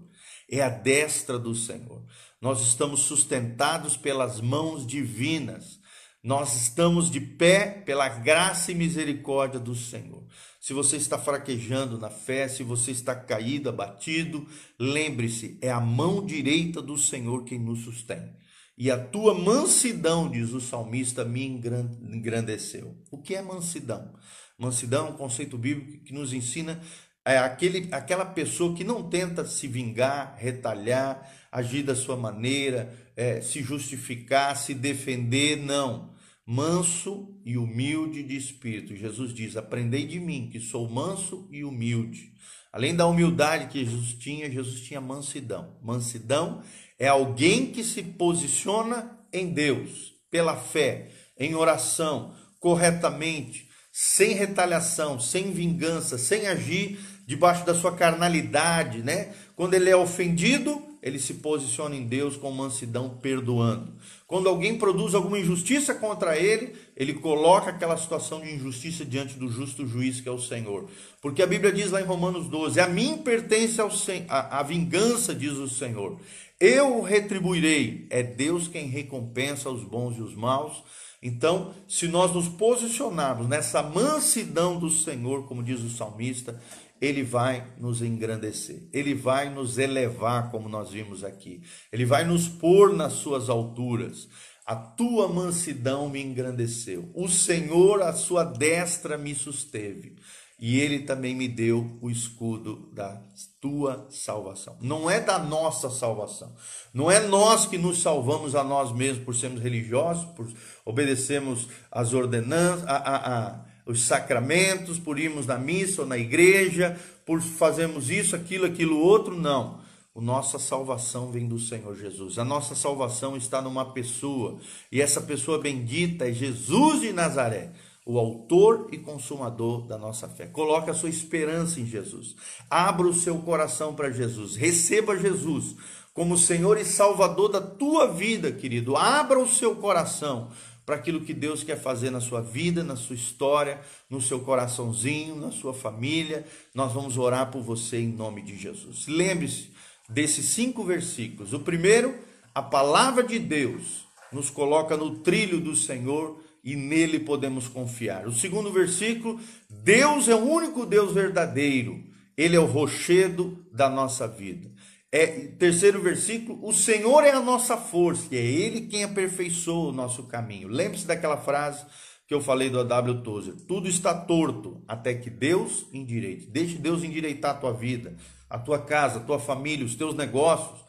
é 0.50 0.62
a 0.62 0.70
destra 0.70 1.38
do 1.38 1.54
Senhor. 1.54 2.02
Nós 2.40 2.62
estamos 2.62 3.00
sustentados 3.00 3.98
pelas 3.98 4.40
mãos 4.40 4.86
divinas. 4.86 5.78
Nós 6.22 6.54
estamos 6.54 7.10
de 7.10 7.20
pé 7.20 7.82
pela 7.84 8.08
graça 8.08 8.72
e 8.72 8.74
misericórdia 8.74 9.60
do 9.60 9.74
Senhor. 9.74 10.24
Se 10.70 10.74
você 10.74 10.98
está 10.98 11.18
fraquejando 11.18 11.98
na 11.98 12.10
fé, 12.10 12.46
se 12.46 12.62
você 12.62 12.92
está 12.92 13.12
caído, 13.12 13.68
abatido, 13.68 14.46
lembre-se, 14.78 15.58
é 15.60 15.68
a 15.68 15.80
mão 15.80 16.24
direita 16.24 16.80
do 16.80 16.96
Senhor 16.96 17.42
quem 17.42 17.58
nos 17.58 17.82
sustém. 17.82 18.36
E 18.78 18.88
a 18.88 18.96
tua 18.96 19.34
mansidão, 19.34 20.30
diz 20.30 20.52
o 20.52 20.60
salmista, 20.60 21.24
me 21.24 21.44
engrandeceu. 21.44 22.96
O 23.10 23.18
que 23.18 23.34
é 23.34 23.42
mansidão? 23.42 24.14
Mansidão 24.56 25.08
é 25.08 25.10
um 25.10 25.16
conceito 25.16 25.58
bíblico 25.58 26.04
que 26.04 26.14
nos 26.14 26.32
ensina 26.32 26.80
é 27.24 27.36
aquele, 27.36 27.88
aquela 27.90 28.24
pessoa 28.24 28.72
que 28.72 28.84
não 28.84 29.10
tenta 29.10 29.44
se 29.44 29.66
vingar, 29.66 30.36
retalhar, 30.38 31.28
agir 31.50 31.82
da 31.82 31.96
sua 31.96 32.16
maneira, 32.16 32.96
é, 33.16 33.40
se 33.40 33.60
justificar, 33.60 34.56
se 34.56 34.72
defender, 34.72 35.56
não 35.56 36.19
manso 36.50 37.28
e 37.44 37.56
humilde 37.56 38.24
de 38.24 38.36
espírito. 38.36 38.96
Jesus 38.96 39.32
diz: 39.32 39.56
Aprendei 39.56 40.04
de 40.04 40.18
mim, 40.18 40.48
que 40.50 40.58
sou 40.58 40.90
manso 40.90 41.46
e 41.48 41.62
humilde. 41.62 42.32
Além 42.72 42.94
da 42.94 43.06
humildade 43.06 43.68
que 43.68 43.84
Jesus 43.84 44.14
tinha, 44.14 44.50
Jesus 44.50 44.80
tinha 44.80 45.00
mansidão. 45.00 45.76
Mansidão 45.80 46.60
é 46.98 47.06
alguém 47.06 47.66
que 47.66 47.84
se 47.84 48.02
posiciona 48.02 49.16
em 49.32 49.52
Deus, 49.52 50.12
pela 50.28 50.56
fé, 50.56 51.10
em 51.38 51.54
oração, 51.54 52.34
corretamente, 52.58 53.68
sem 53.92 54.34
retaliação, 54.34 55.20
sem 55.20 55.52
vingança, 55.52 56.18
sem 56.18 56.48
agir 56.48 56.98
debaixo 57.28 57.64
da 57.64 57.76
sua 57.76 57.94
carnalidade, 57.94 59.04
né? 59.04 59.32
Quando 59.54 59.74
ele 59.74 59.88
é 59.88 59.96
ofendido, 59.96 60.89
ele 61.02 61.18
se 61.18 61.34
posiciona 61.34 61.96
em 61.96 62.06
Deus 62.06 62.36
com 62.36 62.50
mansidão, 62.50 63.18
perdoando. 63.22 63.92
Quando 64.26 64.48
alguém 64.48 64.78
produz 64.78 65.14
alguma 65.14 65.38
injustiça 65.38 65.94
contra 65.94 66.36
ele, 66.38 66.74
ele 66.96 67.14
coloca 67.14 67.70
aquela 67.70 67.96
situação 67.96 68.40
de 68.40 68.54
injustiça 68.54 69.04
diante 69.04 69.38
do 69.38 69.48
justo 69.48 69.86
juiz 69.86 70.20
que 70.20 70.28
é 70.28 70.32
o 70.32 70.38
Senhor. 70.38 70.88
Porque 71.20 71.42
a 71.42 71.46
Bíblia 71.46 71.72
diz 71.72 71.90
lá 71.90 72.00
em 72.00 72.04
Romanos 72.04 72.46
12: 72.48 72.78
A 72.80 72.86
mim 72.86 73.18
pertence 73.18 73.80
ao 73.80 73.90
Sen 73.90 74.24
a, 74.28 74.60
a 74.60 74.62
vingança, 74.62 75.34
diz 75.34 75.52
o 75.52 75.68
Senhor. 75.68 76.18
Eu 76.60 76.98
o 76.98 77.02
retribuirei. 77.02 78.06
É 78.10 78.22
Deus 78.22 78.68
quem 78.68 78.86
recompensa 78.86 79.70
os 79.70 79.82
bons 79.82 80.18
e 80.18 80.20
os 80.20 80.34
maus. 80.34 80.82
Então, 81.22 81.74
se 81.86 82.08
nós 82.08 82.32
nos 82.32 82.48
posicionarmos 82.48 83.46
nessa 83.46 83.82
mansidão 83.82 84.78
do 84.78 84.88
Senhor, 84.88 85.46
como 85.46 85.62
diz 85.62 85.80
o 85.80 85.90
salmista, 85.90 86.60
ele 87.00 87.22
vai 87.22 87.66
nos 87.78 88.02
engrandecer, 88.02 88.88
ele 88.92 89.14
vai 89.14 89.48
nos 89.48 89.78
elevar, 89.78 90.50
como 90.50 90.68
nós 90.68 90.90
vimos 90.90 91.24
aqui, 91.24 91.62
ele 91.90 92.04
vai 92.04 92.24
nos 92.24 92.46
pôr 92.46 92.92
nas 92.92 93.14
suas 93.14 93.48
alturas. 93.48 94.28
a 94.66 94.76
tua 94.76 95.26
mansidão 95.26 96.08
me 96.08 96.22
engrandeceu. 96.22 97.10
O 97.14 97.28
Senhor, 97.28 98.02
a 98.02 98.12
sua 98.12 98.44
destra, 98.44 99.18
me 99.18 99.34
susteve. 99.34 100.16
E 100.60 100.78
ele 100.78 101.00
também 101.00 101.34
me 101.34 101.48
deu 101.48 101.98
o 102.02 102.10
escudo 102.10 102.90
da 102.92 103.20
tua 103.60 104.06
salvação. 104.10 104.76
Não 104.82 105.10
é 105.10 105.18
da 105.18 105.38
nossa 105.38 105.88
salvação. 105.88 106.54
Não 106.92 107.10
é 107.10 107.18
nós 107.18 107.64
que 107.64 107.78
nos 107.78 108.02
salvamos 108.02 108.54
a 108.54 108.62
nós 108.62 108.92
mesmos 108.92 109.24
por 109.24 109.34
sermos 109.34 109.62
religiosos, 109.62 110.26
por 110.36 110.46
obedecermos 110.84 111.66
as 111.90 112.12
ordenanças, 112.12 112.86
a, 112.86 112.96
a, 112.96 113.16
a, 113.38 113.64
os 113.90 114.04
sacramentos, 114.04 114.98
por 114.98 115.18
irmos 115.18 115.46
na 115.46 115.58
missa 115.58 116.02
ou 116.02 116.08
na 116.08 116.16
igreja, 116.16 116.98
por 117.26 117.40
fazermos 117.40 118.10
isso, 118.10 118.34
aquilo, 118.34 118.66
aquilo 118.66 118.98
outro. 118.98 119.36
Não. 119.36 119.80
A 120.16 120.20
nossa 120.20 120.58
salvação 120.58 121.30
vem 121.30 121.46
do 121.46 121.58
Senhor 121.58 121.96
Jesus. 121.96 122.38
A 122.38 122.44
nossa 122.44 122.74
salvação 122.74 123.36
está 123.36 123.62
numa 123.62 123.92
pessoa, 123.92 124.58
e 124.90 125.00
essa 125.00 125.20
pessoa 125.20 125.58
bendita 125.58 126.28
é 126.28 126.32
Jesus 126.32 127.00
de 127.00 127.12
Nazaré, 127.12 127.70
o 128.04 128.18
autor 128.18 128.88
e 128.90 128.98
consumador 128.98 129.86
da 129.86 129.96
nossa 129.96 130.28
fé. 130.28 130.46
Coloque 130.46 130.90
a 130.90 130.94
sua 130.94 131.08
esperança 131.08 131.80
em 131.80 131.86
Jesus. 131.86 132.34
Abra 132.68 133.06
o 133.06 133.14
seu 133.14 133.38
coração 133.38 133.94
para 133.94 134.10
Jesus. 134.10 134.56
Receba 134.56 135.16
Jesus 135.16 135.76
como 136.12 136.36
Senhor 136.36 136.76
e 136.76 136.84
Salvador 136.84 137.50
da 137.50 137.60
tua 137.60 138.08
vida, 138.08 138.50
querido. 138.50 138.96
Abra 138.96 139.38
o 139.38 139.48
seu 139.48 139.76
coração 139.76 140.50
para 140.90 140.98
aquilo 140.98 141.20
que 141.20 141.32
Deus 141.32 141.62
quer 141.62 141.80
fazer 141.80 142.10
na 142.10 142.20
sua 142.20 142.40
vida, 142.40 142.82
na 142.82 142.96
sua 142.96 143.14
história, 143.14 143.80
no 144.10 144.20
seu 144.20 144.40
coraçãozinho, 144.40 145.36
na 145.36 145.52
sua 145.52 145.72
família. 145.72 146.44
Nós 146.74 146.92
vamos 146.92 147.16
orar 147.16 147.48
por 147.48 147.62
você 147.62 147.98
em 147.98 148.08
nome 148.08 148.42
de 148.42 148.56
Jesus. 148.56 149.06
Lembre-se, 149.06 149.70
desses 150.08 150.46
cinco 150.46 150.82
versículos. 150.82 151.52
O 151.52 151.60
primeiro, 151.60 152.12
a 152.52 152.60
palavra 152.60 153.22
de 153.22 153.38
Deus 153.38 154.04
nos 154.32 154.50
coloca 154.50 154.96
no 154.96 155.18
trilho 155.18 155.60
do 155.60 155.76
Senhor 155.76 156.42
e 156.64 156.74
nele 156.74 157.20
podemos 157.20 157.68
confiar. 157.68 158.26
O 158.26 158.32
segundo 158.32 158.72
versículo, 158.72 159.38
Deus 159.68 160.26
é 160.26 160.34
o 160.34 160.42
único 160.42 160.84
Deus 160.84 161.14
verdadeiro, 161.14 162.02
ele 162.36 162.56
é 162.56 162.60
o 162.60 162.66
rochedo 162.66 163.64
da 163.72 163.88
nossa 163.88 164.26
vida. 164.26 164.68
É, 165.12 165.26
terceiro 165.58 166.00
versículo, 166.00 166.64
o 166.66 166.72
Senhor 166.72 167.24
é 167.24 167.32
a 167.32 167.40
nossa 167.40 167.76
força, 167.76 168.28
e 168.32 168.38
é 168.38 168.42
ele 168.42 168.82
quem 168.82 169.02
aperfeiçoa 169.02 169.90
o 169.90 169.92
nosso 169.92 170.28
caminho. 170.28 170.68
Lembre-se 170.68 171.06
daquela 171.06 171.36
frase 171.36 171.84
que 172.28 172.34
eu 172.34 172.40
falei 172.40 172.70
do 172.70 172.78
A.W. 172.78 173.22
Tozer: 173.22 173.54
tudo 173.66 173.88
está 173.88 174.14
torto 174.14 174.84
até 174.86 175.14
que 175.14 175.28
Deus 175.28 175.86
endireite. 175.92 176.46
Deixe 176.46 176.76
Deus 176.76 177.02
endireitar 177.02 177.52
a 177.52 177.58
tua 177.58 177.72
vida 177.72 178.16
a 178.50 178.58
tua 178.58 178.80
casa, 178.80 179.20
a 179.20 179.22
tua 179.22 179.38
família, 179.38 179.86
os 179.86 179.94
teus 179.94 180.16
negócios, 180.16 180.80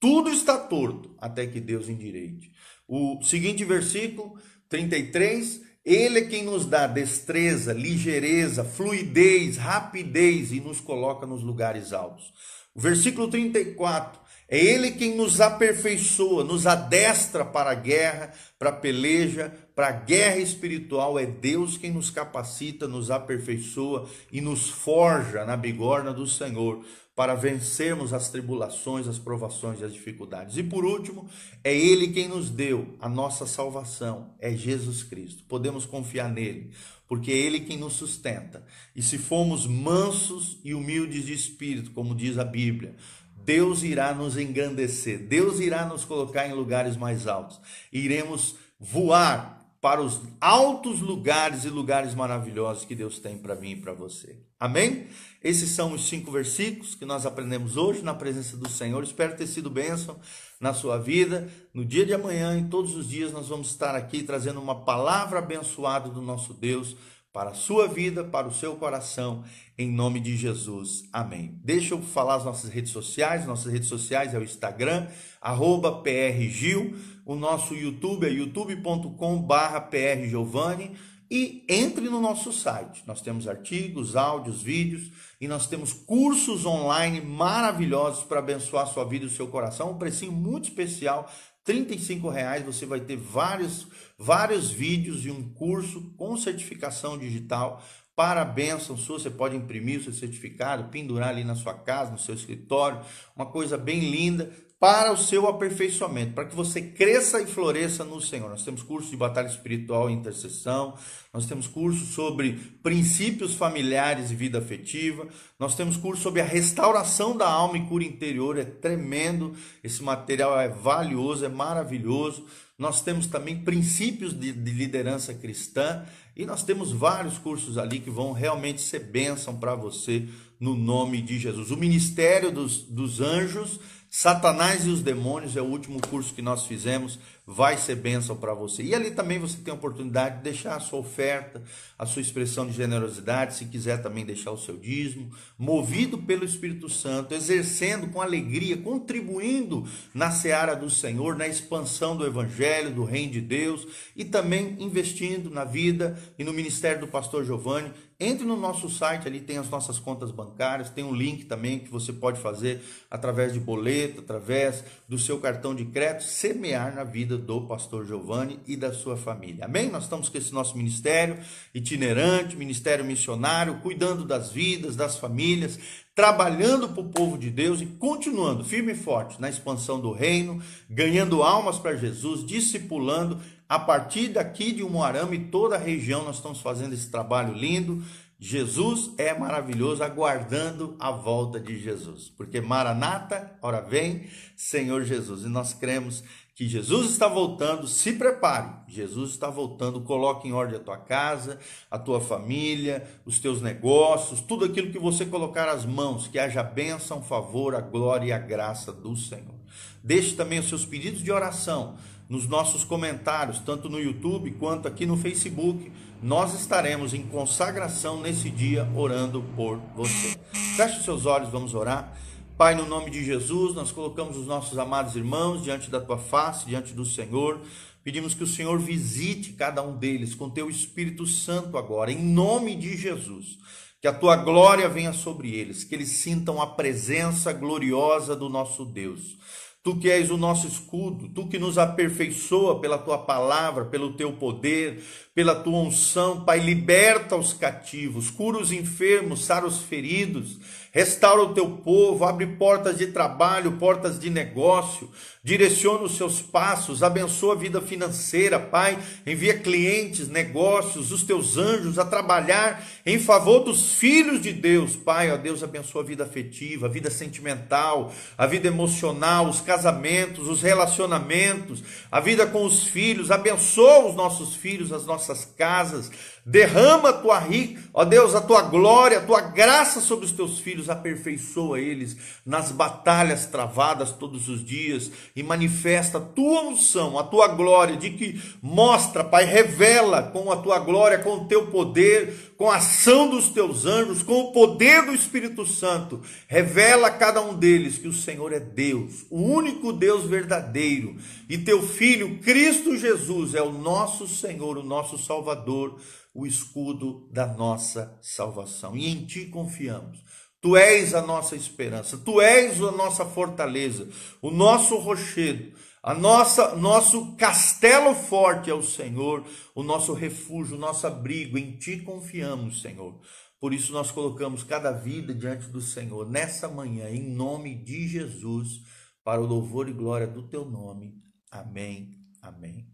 tudo 0.00 0.28
está 0.28 0.58
torto 0.58 1.14
até 1.18 1.46
que 1.46 1.60
Deus 1.60 1.88
endireite. 1.88 2.50
O 2.88 3.22
seguinte 3.22 3.64
versículo, 3.64 4.36
33, 4.68 5.62
ele 5.84 6.18
é 6.18 6.24
quem 6.24 6.42
nos 6.42 6.66
dá 6.66 6.88
destreza, 6.88 7.72
ligeireza, 7.72 8.64
fluidez, 8.64 9.56
rapidez 9.56 10.50
e 10.50 10.60
nos 10.60 10.80
coloca 10.80 11.24
nos 11.24 11.42
lugares 11.42 11.92
altos. 11.92 12.34
O 12.74 12.80
versículo 12.80 13.28
34, 13.28 14.20
é 14.48 14.58
Ele 14.58 14.90
quem 14.90 15.16
nos 15.16 15.40
aperfeiçoa, 15.40 16.42
nos 16.42 16.66
adestra 16.66 17.44
para 17.44 17.70
a 17.70 17.74
guerra, 17.74 18.32
para 18.58 18.70
a 18.70 18.76
peleja, 18.76 19.52
para 19.74 19.88
a 19.88 19.92
guerra 19.92 20.38
espiritual. 20.38 21.18
É 21.18 21.26
Deus 21.26 21.76
quem 21.76 21.90
nos 21.90 22.10
capacita, 22.10 22.86
nos 22.86 23.10
aperfeiçoa 23.10 24.08
e 24.30 24.40
nos 24.40 24.68
forja 24.68 25.44
na 25.44 25.56
bigorna 25.56 26.12
do 26.12 26.26
Senhor 26.26 26.84
para 27.14 27.34
vencermos 27.34 28.12
as 28.12 28.28
tribulações, 28.28 29.06
as 29.06 29.18
provações 29.18 29.80
e 29.80 29.84
as 29.84 29.92
dificuldades. 29.92 30.56
E 30.56 30.62
por 30.62 30.84
último, 30.84 31.28
é 31.62 31.74
Ele 31.74 32.08
quem 32.08 32.26
nos 32.28 32.50
deu 32.50 32.96
a 33.00 33.08
nossa 33.08 33.46
salvação, 33.46 34.34
é 34.40 34.52
Jesus 34.52 35.04
Cristo. 35.04 35.44
Podemos 35.44 35.86
confiar 35.86 36.28
nele, 36.28 36.72
porque 37.06 37.30
é 37.30 37.36
Ele 37.36 37.60
quem 37.60 37.78
nos 37.78 37.92
sustenta. 37.92 38.64
E 38.96 39.02
se 39.02 39.16
formos 39.16 39.64
mansos 39.64 40.58
e 40.64 40.74
humildes 40.74 41.24
de 41.24 41.32
espírito, 41.32 41.92
como 41.92 42.16
diz 42.16 42.36
a 42.36 42.44
Bíblia, 42.44 42.96
Deus 43.44 43.84
irá 43.84 44.12
nos 44.12 44.36
engrandecer, 44.36 45.18
Deus 45.18 45.60
irá 45.60 45.84
nos 45.86 46.04
colocar 46.04 46.48
em 46.48 46.52
lugares 46.52 46.96
mais 46.96 47.28
altos. 47.28 47.60
Iremos 47.92 48.56
voar 48.80 49.53
para 49.84 50.00
os 50.00 50.18
altos 50.40 51.00
lugares 51.00 51.66
e 51.66 51.68
lugares 51.68 52.14
maravilhosos 52.14 52.86
que 52.86 52.94
Deus 52.94 53.18
tem 53.18 53.36
para 53.36 53.54
mim 53.54 53.72
e 53.72 53.76
para 53.76 53.92
você. 53.92 54.38
Amém? 54.58 55.08
Esses 55.42 55.68
são 55.72 55.92
os 55.92 56.08
cinco 56.08 56.32
versículos 56.32 56.94
que 56.94 57.04
nós 57.04 57.26
aprendemos 57.26 57.76
hoje 57.76 58.00
na 58.00 58.14
presença 58.14 58.56
do 58.56 58.66
Senhor. 58.66 59.04
Espero 59.04 59.36
ter 59.36 59.46
sido 59.46 59.68
bênção 59.68 60.18
na 60.58 60.72
sua 60.72 60.96
vida. 60.96 61.50
No 61.74 61.84
dia 61.84 62.06
de 62.06 62.14
amanhã 62.14 62.58
e 62.58 62.64
todos 62.70 62.96
os 62.96 63.06
dias 63.06 63.30
nós 63.30 63.48
vamos 63.48 63.68
estar 63.68 63.94
aqui 63.94 64.22
trazendo 64.22 64.58
uma 64.58 64.86
palavra 64.86 65.40
abençoada 65.40 66.08
do 66.08 66.22
nosso 66.22 66.54
Deus 66.54 66.96
para 67.30 67.50
a 67.50 67.54
sua 67.54 67.86
vida, 67.86 68.24
para 68.24 68.48
o 68.48 68.54
seu 68.54 68.76
coração, 68.76 69.44
em 69.76 69.90
nome 69.92 70.18
de 70.18 70.34
Jesus. 70.34 71.02
Amém. 71.12 71.60
Deixa 71.62 71.92
eu 71.92 72.00
falar 72.00 72.36
as 72.36 72.44
nossas 72.46 72.70
redes 72.70 72.90
sociais. 72.90 73.44
Nossas 73.44 73.70
redes 73.70 73.88
sociais 73.88 74.32
é 74.32 74.38
o 74.38 74.42
Instagram, 74.42 75.08
arroba 75.42 76.00
prgil 76.00 76.96
o 77.24 77.34
nosso 77.34 77.74
YouTube 77.74 78.26
é 78.26 78.30
youtube.com/barra 78.30 79.80
prgiovanni 79.80 80.92
e 81.30 81.64
entre 81.68 82.08
no 82.08 82.20
nosso 82.20 82.52
site. 82.52 83.02
Nós 83.06 83.20
temos 83.20 83.48
artigos, 83.48 84.14
áudios, 84.14 84.62
vídeos 84.62 85.10
e 85.40 85.48
nós 85.48 85.66
temos 85.66 85.92
cursos 85.92 86.66
online 86.66 87.20
maravilhosos 87.20 88.24
para 88.24 88.38
abençoar 88.38 88.86
sua 88.86 89.04
vida 89.04 89.24
e 89.24 89.28
o 89.28 89.30
seu 89.30 89.48
coração. 89.48 89.90
Um 89.90 89.98
precinho 89.98 90.32
muito 90.32 90.68
especial, 90.68 91.30
R$ 91.66 92.30
reais 92.30 92.64
você 92.64 92.84
vai 92.84 93.00
ter 93.00 93.16
vários, 93.16 93.86
vários 94.18 94.70
vídeos 94.70 95.24
e 95.24 95.30
um 95.30 95.52
curso 95.54 96.14
com 96.16 96.36
certificação 96.36 97.16
digital 97.16 97.82
para 98.14 98.42
a 98.42 98.44
bênção 98.44 98.96
sua, 98.96 99.18
você 99.18 99.30
pode 99.30 99.56
imprimir 99.56 99.98
o 99.98 100.04
seu 100.04 100.12
certificado, 100.12 100.88
pendurar 100.88 101.30
ali 101.30 101.42
na 101.42 101.56
sua 101.56 101.74
casa, 101.74 102.12
no 102.12 102.18
seu 102.18 102.34
escritório, 102.34 103.00
uma 103.34 103.46
coisa 103.46 103.76
bem 103.76 103.98
linda 103.98 104.52
para 104.78 105.12
o 105.12 105.16
seu 105.16 105.46
aperfeiçoamento, 105.46 106.34
para 106.34 106.44
que 106.44 106.54
você 106.54 106.82
cresça 106.82 107.40
e 107.40 107.46
floresça 107.46 108.04
no 108.04 108.20
Senhor. 108.20 108.50
Nós 108.50 108.64
temos 108.64 108.82
curso 108.82 109.10
de 109.10 109.16
batalha 109.16 109.46
espiritual 109.46 110.10
e 110.10 110.12
intercessão, 110.12 110.94
nós 111.32 111.46
temos 111.46 111.66
curso 111.66 112.04
sobre 112.06 112.52
princípios 112.82 113.54
familiares 113.54 114.30
e 114.30 114.34
vida 114.34 114.58
afetiva, 114.58 115.26
nós 115.58 115.74
temos 115.74 115.96
curso 115.96 116.22
sobre 116.22 116.40
a 116.40 116.44
restauração 116.44 117.36
da 117.36 117.48
alma 117.48 117.78
e 117.78 117.86
cura 117.86 118.04
interior, 118.04 118.58
é 118.58 118.64
tremendo, 118.64 119.54
esse 119.82 120.02
material 120.02 120.58
é 120.60 120.68
valioso, 120.68 121.44
é 121.44 121.48
maravilhoso. 121.48 122.44
Nós 122.76 123.00
temos 123.00 123.26
também 123.26 123.62
princípios 123.62 124.38
de, 124.38 124.52
de 124.52 124.72
liderança 124.72 125.32
cristã 125.32 126.04
e 126.36 126.44
nós 126.44 126.64
temos 126.64 126.90
vários 126.90 127.38
cursos 127.38 127.78
ali 127.78 128.00
que 128.00 128.10
vão 128.10 128.32
realmente 128.32 128.82
ser 128.82 128.98
bênção 128.98 129.56
para 129.56 129.76
você 129.76 130.28
no 130.58 130.74
nome 130.74 131.22
de 131.22 131.38
Jesus. 131.38 131.70
O 131.70 131.76
ministério 131.76 132.50
dos, 132.50 132.82
dos 132.82 133.20
anjos 133.20 133.78
Satanás 134.16 134.86
e 134.86 134.90
os 134.90 135.02
demônios 135.02 135.56
é 135.56 135.60
o 135.60 135.64
último 135.64 136.00
curso 136.00 136.32
que 136.32 136.40
nós 136.40 136.66
fizemos, 136.66 137.18
vai 137.44 137.76
ser 137.76 137.96
bênção 137.96 138.36
para 138.36 138.54
você. 138.54 138.80
E 138.80 138.94
ali 138.94 139.10
também 139.10 139.40
você 139.40 139.56
tem 139.58 139.72
a 139.72 139.76
oportunidade 139.76 140.36
de 140.36 140.44
deixar 140.44 140.76
a 140.76 140.80
sua 140.80 141.00
oferta, 141.00 141.60
a 141.98 142.06
sua 142.06 142.22
expressão 142.22 142.64
de 142.64 142.72
generosidade, 142.72 143.56
se 143.56 143.64
quiser 143.64 144.00
também 144.00 144.24
deixar 144.24 144.52
o 144.52 144.56
seu 144.56 144.76
dízimo, 144.76 145.32
movido 145.58 146.16
pelo 146.16 146.44
Espírito 146.44 146.88
Santo, 146.88 147.34
exercendo 147.34 148.06
com 148.06 148.22
alegria, 148.22 148.76
contribuindo 148.76 149.84
na 150.14 150.30
seara 150.30 150.76
do 150.76 150.88
Senhor, 150.88 151.36
na 151.36 151.48
expansão 151.48 152.16
do 152.16 152.24
evangelho, 152.24 152.94
do 152.94 153.02
reino 153.02 153.32
de 153.32 153.40
Deus 153.40 153.84
e 154.14 154.24
também 154.24 154.76
investindo 154.78 155.50
na 155.50 155.64
vida 155.64 156.16
e 156.38 156.44
no 156.44 156.52
ministério 156.52 157.00
do 157.00 157.08
pastor 157.08 157.44
Giovanni 157.44 157.90
entre 158.24 158.44
no 158.44 158.56
nosso 158.56 158.88
site, 158.88 159.28
ali 159.28 159.40
tem 159.40 159.58
as 159.58 159.68
nossas 159.68 159.98
contas 159.98 160.30
bancárias, 160.30 160.90
tem 160.90 161.04
um 161.04 161.14
link 161.14 161.44
também 161.44 161.78
que 161.78 161.90
você 161.90 162.12
pode 162.12 162.40
fazer 162.40 162.82
através 163.10 163.52
de 163.52 163.60
boleto, 163.60 164.20
através 164.20 164.82
do 165.08 165.18
seu 165.18 165.38
cartão 165.38 165.74
de 165.74 165.84
crédito, 165.84 166.24
semear 166.24 166.94
na 166.94 167.04
vida 167.04 167.36
do 167.36 167.62
pastor 167.62 168.06
Giovanni 168.06 168.58
e 168.66 168.76
da 168.76 168.92
sua 168.92 169.16
família. 169.16 169.66
Amém? 169.66 169.90
Nós 169.90 170.04
estamos 170.04 170.28
com 170.28 170.38
esse 170.38 170.52
nosso 170.52 170.76
ministério 170.76 171.38
itinerante, 171.74 172.56
ministério 172.56 173.04
missionário, 173.04 173.80
cuidando 173.82 174.24
das 174.24 174.50
vidas, 174.50 174.96
das 174.96 175.16
famílias, 175.16 175.78
trabalhando 176.14 176.88
para 176.88 177.00
o 177.00 177.08
povo 177.08 177.36
de 177.36 177.50
Deus 177.50 177.80
e 177.80 177.86
continuando 177.86 178.64
firme 178.64 178.92
e 178.92 178.96
forte 178.96 179.40
na 179.40 179.48
expansão 179.48 180.00
do 180.00 180.12
reino, 180.12 180.62
ganhando 180.88 181.42
almas 181.42 181.78
para 181.78 181.96
Jesus, 181.96 182.46
discipulando 182.46 183.40
a 183.74 183.78
partir 183.80 184.28
daqui 184.28 184.70
de 184.70 184.84
Umuarama 184.84 185.34
e 185.34 185.46
toda 185.46 185.74
a 185.74 185.78
região, 185.78 186.22
nós 186.22 186.36
estamos 186.36 186.60
fazendo 186.60 186.92
esse 186.92 187.10
trabalho 187.10 187.52
lindo. 187.52 188.04
Jesus 188.38 189.10
é 189.18 189.36
maravilhoso, 189.36 190.04
aguardando 190.04 190.94
a 191.00 191.10
volta 191.10 191.58
de 191.58 191.76
Jesus. 191.80 192.28
Porque 192.28 192.60
Maranata, 192.60 193.58
ora 193.60 193.80
vem, 193.80 194.28
Senhor 194.54 195.02
Jesus. 195.02 195.42
E 195.42 195.48
nós 195.48 195.74
cremos 195.74 196.22
que 196.54 196.68
Jesus 196.68 197.10
está 197.10 197.26
voltando, 197.26 197.88
se 197.88 198.12
prepare. 198.12 198.70
Jesus 198.86 199.30
está 199.30 199.50
voltando, 199.50 200.02
coloque 200.02 200.46
em 200.46 200.52
ordem 200.52 200.76
a 200.76 200.82
tua 200.82 200.98
casa, 200.98 201.58
a 201.90 201.98
tua 201.98 202.20
família, 202.20 203.04
os 203.26 203.40
teus 203.40 203.60
negócios, 203.60 204.40
tudo 204.40 204.66
aquilo 204.66 204.92
que 204.92 205.00
você 205.00 205.26
colocar 205.26 205.68
as 205.68 205.84
mãos, 205.84 206.28
que 206.28 206.38
haja 206.38 206.62
bênção, 206.62 207.20
favor, 207.20 207.74
a 207.74 207.80
glória 207.80 208.26
e 208.26 208.32
a 208.32 208.38
graça 208.38 208.92
do 208.92 209.16
Senhor. 209.16 209.56
Deixe 210.00 210.36
também 210.36 210.60
os 210.60 210.68
seus 210.68 210.86
pedidos 210.86 211.24
de 211.24 211.32
oração 211.32 211.96
nos 212.28 212.46
nossos 212.46 212.84
comentários, 212.84 213.58
tanto 213.58 213.88
no 213.88 214.00
YouTube 214.00 214.52
quanto 214.52 214.88
aqui 214.88 215.04
no 215.06 215.16
Facebook. 215.16 215.90
Nós 216.22 216.54
estaremos 216.54 217.12
em 217.12 217.22
consagração 217.22 218.20
nesse 218.20 218.48
dia 218.48 218.90
orando 218.94 219.42
por 219.54 219.78
você. 219.94 220.38
Feche 220.76 220.98
os 220.98 221.04
seus 221.04 221.26
olhos, 221.26 221.50
vamos 221.50 221.74
orar. 221.74 222.16
Pai, 222.56 222.74
no 222.74 222.86
nome 222.86 223.10
de 223.10 223.24
Jesus, 223.24 223.74
nós 223.74 223.90
colocamos 223.90 224.36
os 224.36 224.46
nossos 224.46 224.78
amados 224.78 225.16
irmãos 225.16 225.62
diante 225.62 225.90
da 225.90 226.00
tua 226.00 226.16
face, 226.16 226.66
diante 226.66 226.94
do 226.94 227.04
Senhor. 227.04 227.60
Pedimos 228.04 228.32
que 228.32 228.44
o 228.44 228.46
Senhor 228.46 228.78
visite 228.78 229.54
cada 229.54 229.82
um 229.82 229.96
deles 229.96 230.34
com 230.34 230.48
teu 230.48 230.70
Espírito 230.70 231.26
Santo 231.26 231.76
agora, 231.76 232.12
em 232.12 232.22
nome 232.22 232.76
de 232.76 232.96
Jesus. 232.96 233.58
Que 234.00 234.06
a 234.06 234.12
tua 234.12 234.36
glória 234.36 234.88
venha 234.88 235.12
sobre 235.12 235.54
eles, 235.54 235.82
que 235.82 235.94
eles 235.94 236.10
sintam 236.10 236.60
a 236.60 236.66
presença 236.66 237.52
gloriosa 237.52 238.36
do 238.36 238.48
nosso 238.48 238.84
Deus. 238.84 239.38
Tu 239.84 239.94
que 239.96 240.10
és 240.10 240.30
o 240.30 240.38
nosso 240.38 240.66
escudo, 240.66 241.28
tu 241.28 241.46
que 241.46 241.58
nos 241.58 241.76
aperfeiçoa 241.76 242.80
pela 242.80 242.96
tua 242.96 243.18
palavra, 243.18 243.84
pelo 243.84 244.14
teu 244.14 244.32
poder, 244.32 245.04
pela 245.34 245.54
tua 245.54 245.78
unção, 245.78 246.42
Pai, 246.42 246.58
liberta 246.58 247.36
os 247.36 247.52
cativos, 247.52 248.30
cura 248.30 248.56
os 248.56 248.72
enfermos, 248.72 249.44
sara 249.44 249.66
os 249.66 249.82
feridos, 249.82 250.58
restaura 250.94 251.42
o 251.42 251.52
teu 251.52 251.68
povo, 251.68 252.24
abre 252.24 252.46
portas 252.46 252.96
de 252.96 253.08
trabalho, 253.08 253.72
portas 253.72 254.16
de 254.16 254.30
negócio, 254.30 255.10
direciona 255.42 256.04
os 256.04 256.16
seus 256.16 256.40
passos, 256.40 257.02
abençoa 257.02 257.54
a 257.54 257.58
vida 257.58 257.80
financeira, 257.80 258.60
Pai, 258.60 258.96
envia 259.26 259.58
clientes, 259.58 260.28
negócios, 260.28 261.10
os 261.10 261.24
teus 261.24 261.58
anjos 261.58 261.98
a 261.98 262.04
trabalhar 262.04 262.86
em 263.04 263.18
favor 263.18 263.58
dos 263.58 263.94
filhos 263.94 264.40
de 264.40 264.52
Deus, 264.52 264.94
Pai, 264.94 265.32
ó 265.32 265.36
Deus, 265.36 265.64
abençoa 265.64 266.02
a 266.02 266.06
vida 266.06 266.22
afetiva, 266.22 266.86
a 266.86 266.88
vida 266.88 267.10
sentimental, 267.10 268.12
a 268.38 268.46
vida 268.46 268.68
emocional, 268.68 269.48
os 269.48 269.60
casamentos, 269.60 270.48
os 270.48 270.62
relacionamentos, 270.62 271.82
a 272.10 272.20
vida 272.20 272.46
com 272.46 272.64
os 272.64 272.84
filhos, 272.84 273.32
abençoa 273.32 274.06
os 274.08 274.14
nossos 274.14 274.54
filhos, 274.54 274.92
as 274.92 275.04
nossas 275.04 275.44
casas, 275.44 276.08
derrama 276.46 277.08
a 277.08 277.12
tua 277.12 277.38
rica, 277.38 277.82
ó 277.92 278.04
Deus, 278.04 278.34
a 278.34 278.40
tua 278.40 278.62
glória, 278.62 279.18
a 279.18 279.22
tua 279.22 279.40
graça 279.40 280.00
sobre 280.00 280.26
os 280.26 280.32
teus 280.32 280.58
filhos, 280.58 280.83
aperfeiçoa 280.88 281.80
eles 281.80 282.16
nas 282.44 282.72
batalhas 282.72 283.46
travadas 283.46 284.12
todos 284.12 284.48
os 284.48 284.64
dias 284.64 285.10
e 285.34 285.42
manifesta 285.42 286.18
a 286.18 286.20
tua 286.20 286.62
unção, 286.62 287.18
a 287.18 287.24
tua 287.24 287.48
glória, 287.48 287.96
de 287.96 288.10
que 288.10 288.40
mostra, 288.62 289.24
Pai, 289.24 289.44
revela 289.44 290.22
com 290.22 290.50
a 290.50 290.56
tua 290.56 290.78
glória, 290.78 291.18
com 291.18 291.34
o 291.34 291.44
teu 291.46 291.66
poder, 291.68 292.54
com 292.56 292.70
a 292.70 292.76
ação 292.76 293.28
dos 293.28 293.48
teus 293.48 293.84
anjos, 293.84 294.22
com 294.22 294.40
o 294.40 294.52
poder 294.52 295.04
do 295.04 295.14
Espírito 295.14 295.66
Santo, 295.66 296.20
revela 296.46 297.08
a 297.08 297.10
cada 297.10 297.40
um 297.42 297.54
deles 297.54 297.98
que 297.98 298.08
o 298.08 298.12
Senhor 298.12 298.52
é 298.52 298.60
Deus, 298.60 299.26
o 299.30 299.40
único 299.40 299.92
Deus 299.92 300.24
verdadeiro, 300.24 301.16
e 301.48 301.58
teu 301.58 301.82
filho 301.82 302.38
Cristo 302.38 302.96
Jesus 302.96 303.54
é 303.54 303.62
o 303.62 303.72
nosso 303.72 304.28
Senhor, 304.28 304.78
o 304.78 304.82
nosso 304.82 305.18
Salvador, 305.18 305.98
o 306.34 306.46
escudo 306.46 307.28
da 307.30 307.46
nossa 307.46 308.18
salvação. 308.20 308.96
E 308.96 309.08
em 309.08 309.24
ti 309.24 309.46
confiamos. 309.46 310.18
Tu 310.64 310.78
és 310.78 311.12
a 311.12 311.20
nossa 311.20 311.54
esperança, 311.54 312.16
tu 312.16 312.40
és 312.40 312.80
a 312.80 312.90
nossa 312.90 313.22
fortaleza, 313.26 314.08
o 314.40 314.50
nosso 314.50 314.96
rochedo, 314.96 315.76
a 316.02 316.14
nossa 316.14 316.74
nosso 316.74 317.36
castelo 317.36 318.14
forte 318.14 318.70
é 318.70 318.74
o 318.74 318.82
Senhor, 318.82 319.44
o 319.74 319.82
nosso 319.82 320.14
refúgio, 320.14 320.78
o 320.78 320.80
nosso 320.80 321.06
abrigo. 321.06 321.58
Em 321.58 321.76
ti 321.76 321.98
confiamos, 321.98 322.80
Senhor. 322.80 323.20
Por 323.60 323.74
isso 323.74 323.92
nós 323.92 324.10
colocamos 324.10 324.64
cada 324.64 324.90
vida 324.90 325.34
diante 325.34 325.68
do 325.68 325.82
Senhor 325.82 326.30
nessa 326.30 326.66
manhã, 326.66 327.10
em 327.10 327.28
nome 327.28 327.74
de 327.74 328.08
Jesus, 328.08 328.80
para 329.22 329.42
o 329.42 329.46
louvor 329.46 329.86
e 329.86 329.92
glória 329.92 330.26
do 330.26 330.48
teu 330.48 330.64
nome. 330.64 331.12
Amém. 331.50 332.10
Amém. 332.40 332.93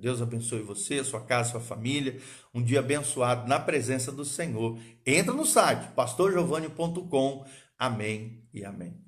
Deus 0.00 0.22
abençoe 0.22 0.62
você, 0.62 1.04
sua 1.04 1.20
casa, 1.20 1.52
sua 1.52 1.60
família. 1.60 2.18
Um 2.54 2.62
dia 2.62 2.80
abençoado 2.80 3.46
na 3.46 3.60
presença 3.60 4.10
do 4.10 4.24
Senhor. 4.24 4.78
Entra 5.06 5.32
no 5.32 5.44
site 5.44 5.92
pastorgiovanni.com. 5.94 7.44
Amém 7.78 8.42
e 8.52 8.64
amém. 8.64 8.98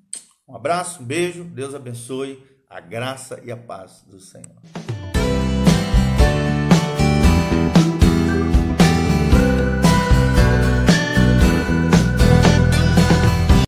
Um 0.47 0.55
abraço, 0.55 1.01
um 1.01 1.05
beijo, 1.05 1.43
Deus 1.43 1.73
abençoe, 1.73 2.43
a 2.69 2.79
graça 2.79 3.41
e 3.43 3.51
a 3.51 3.57
paz 3.57 4.03
do 4.07 4.19
Senhor. 4.19 4.92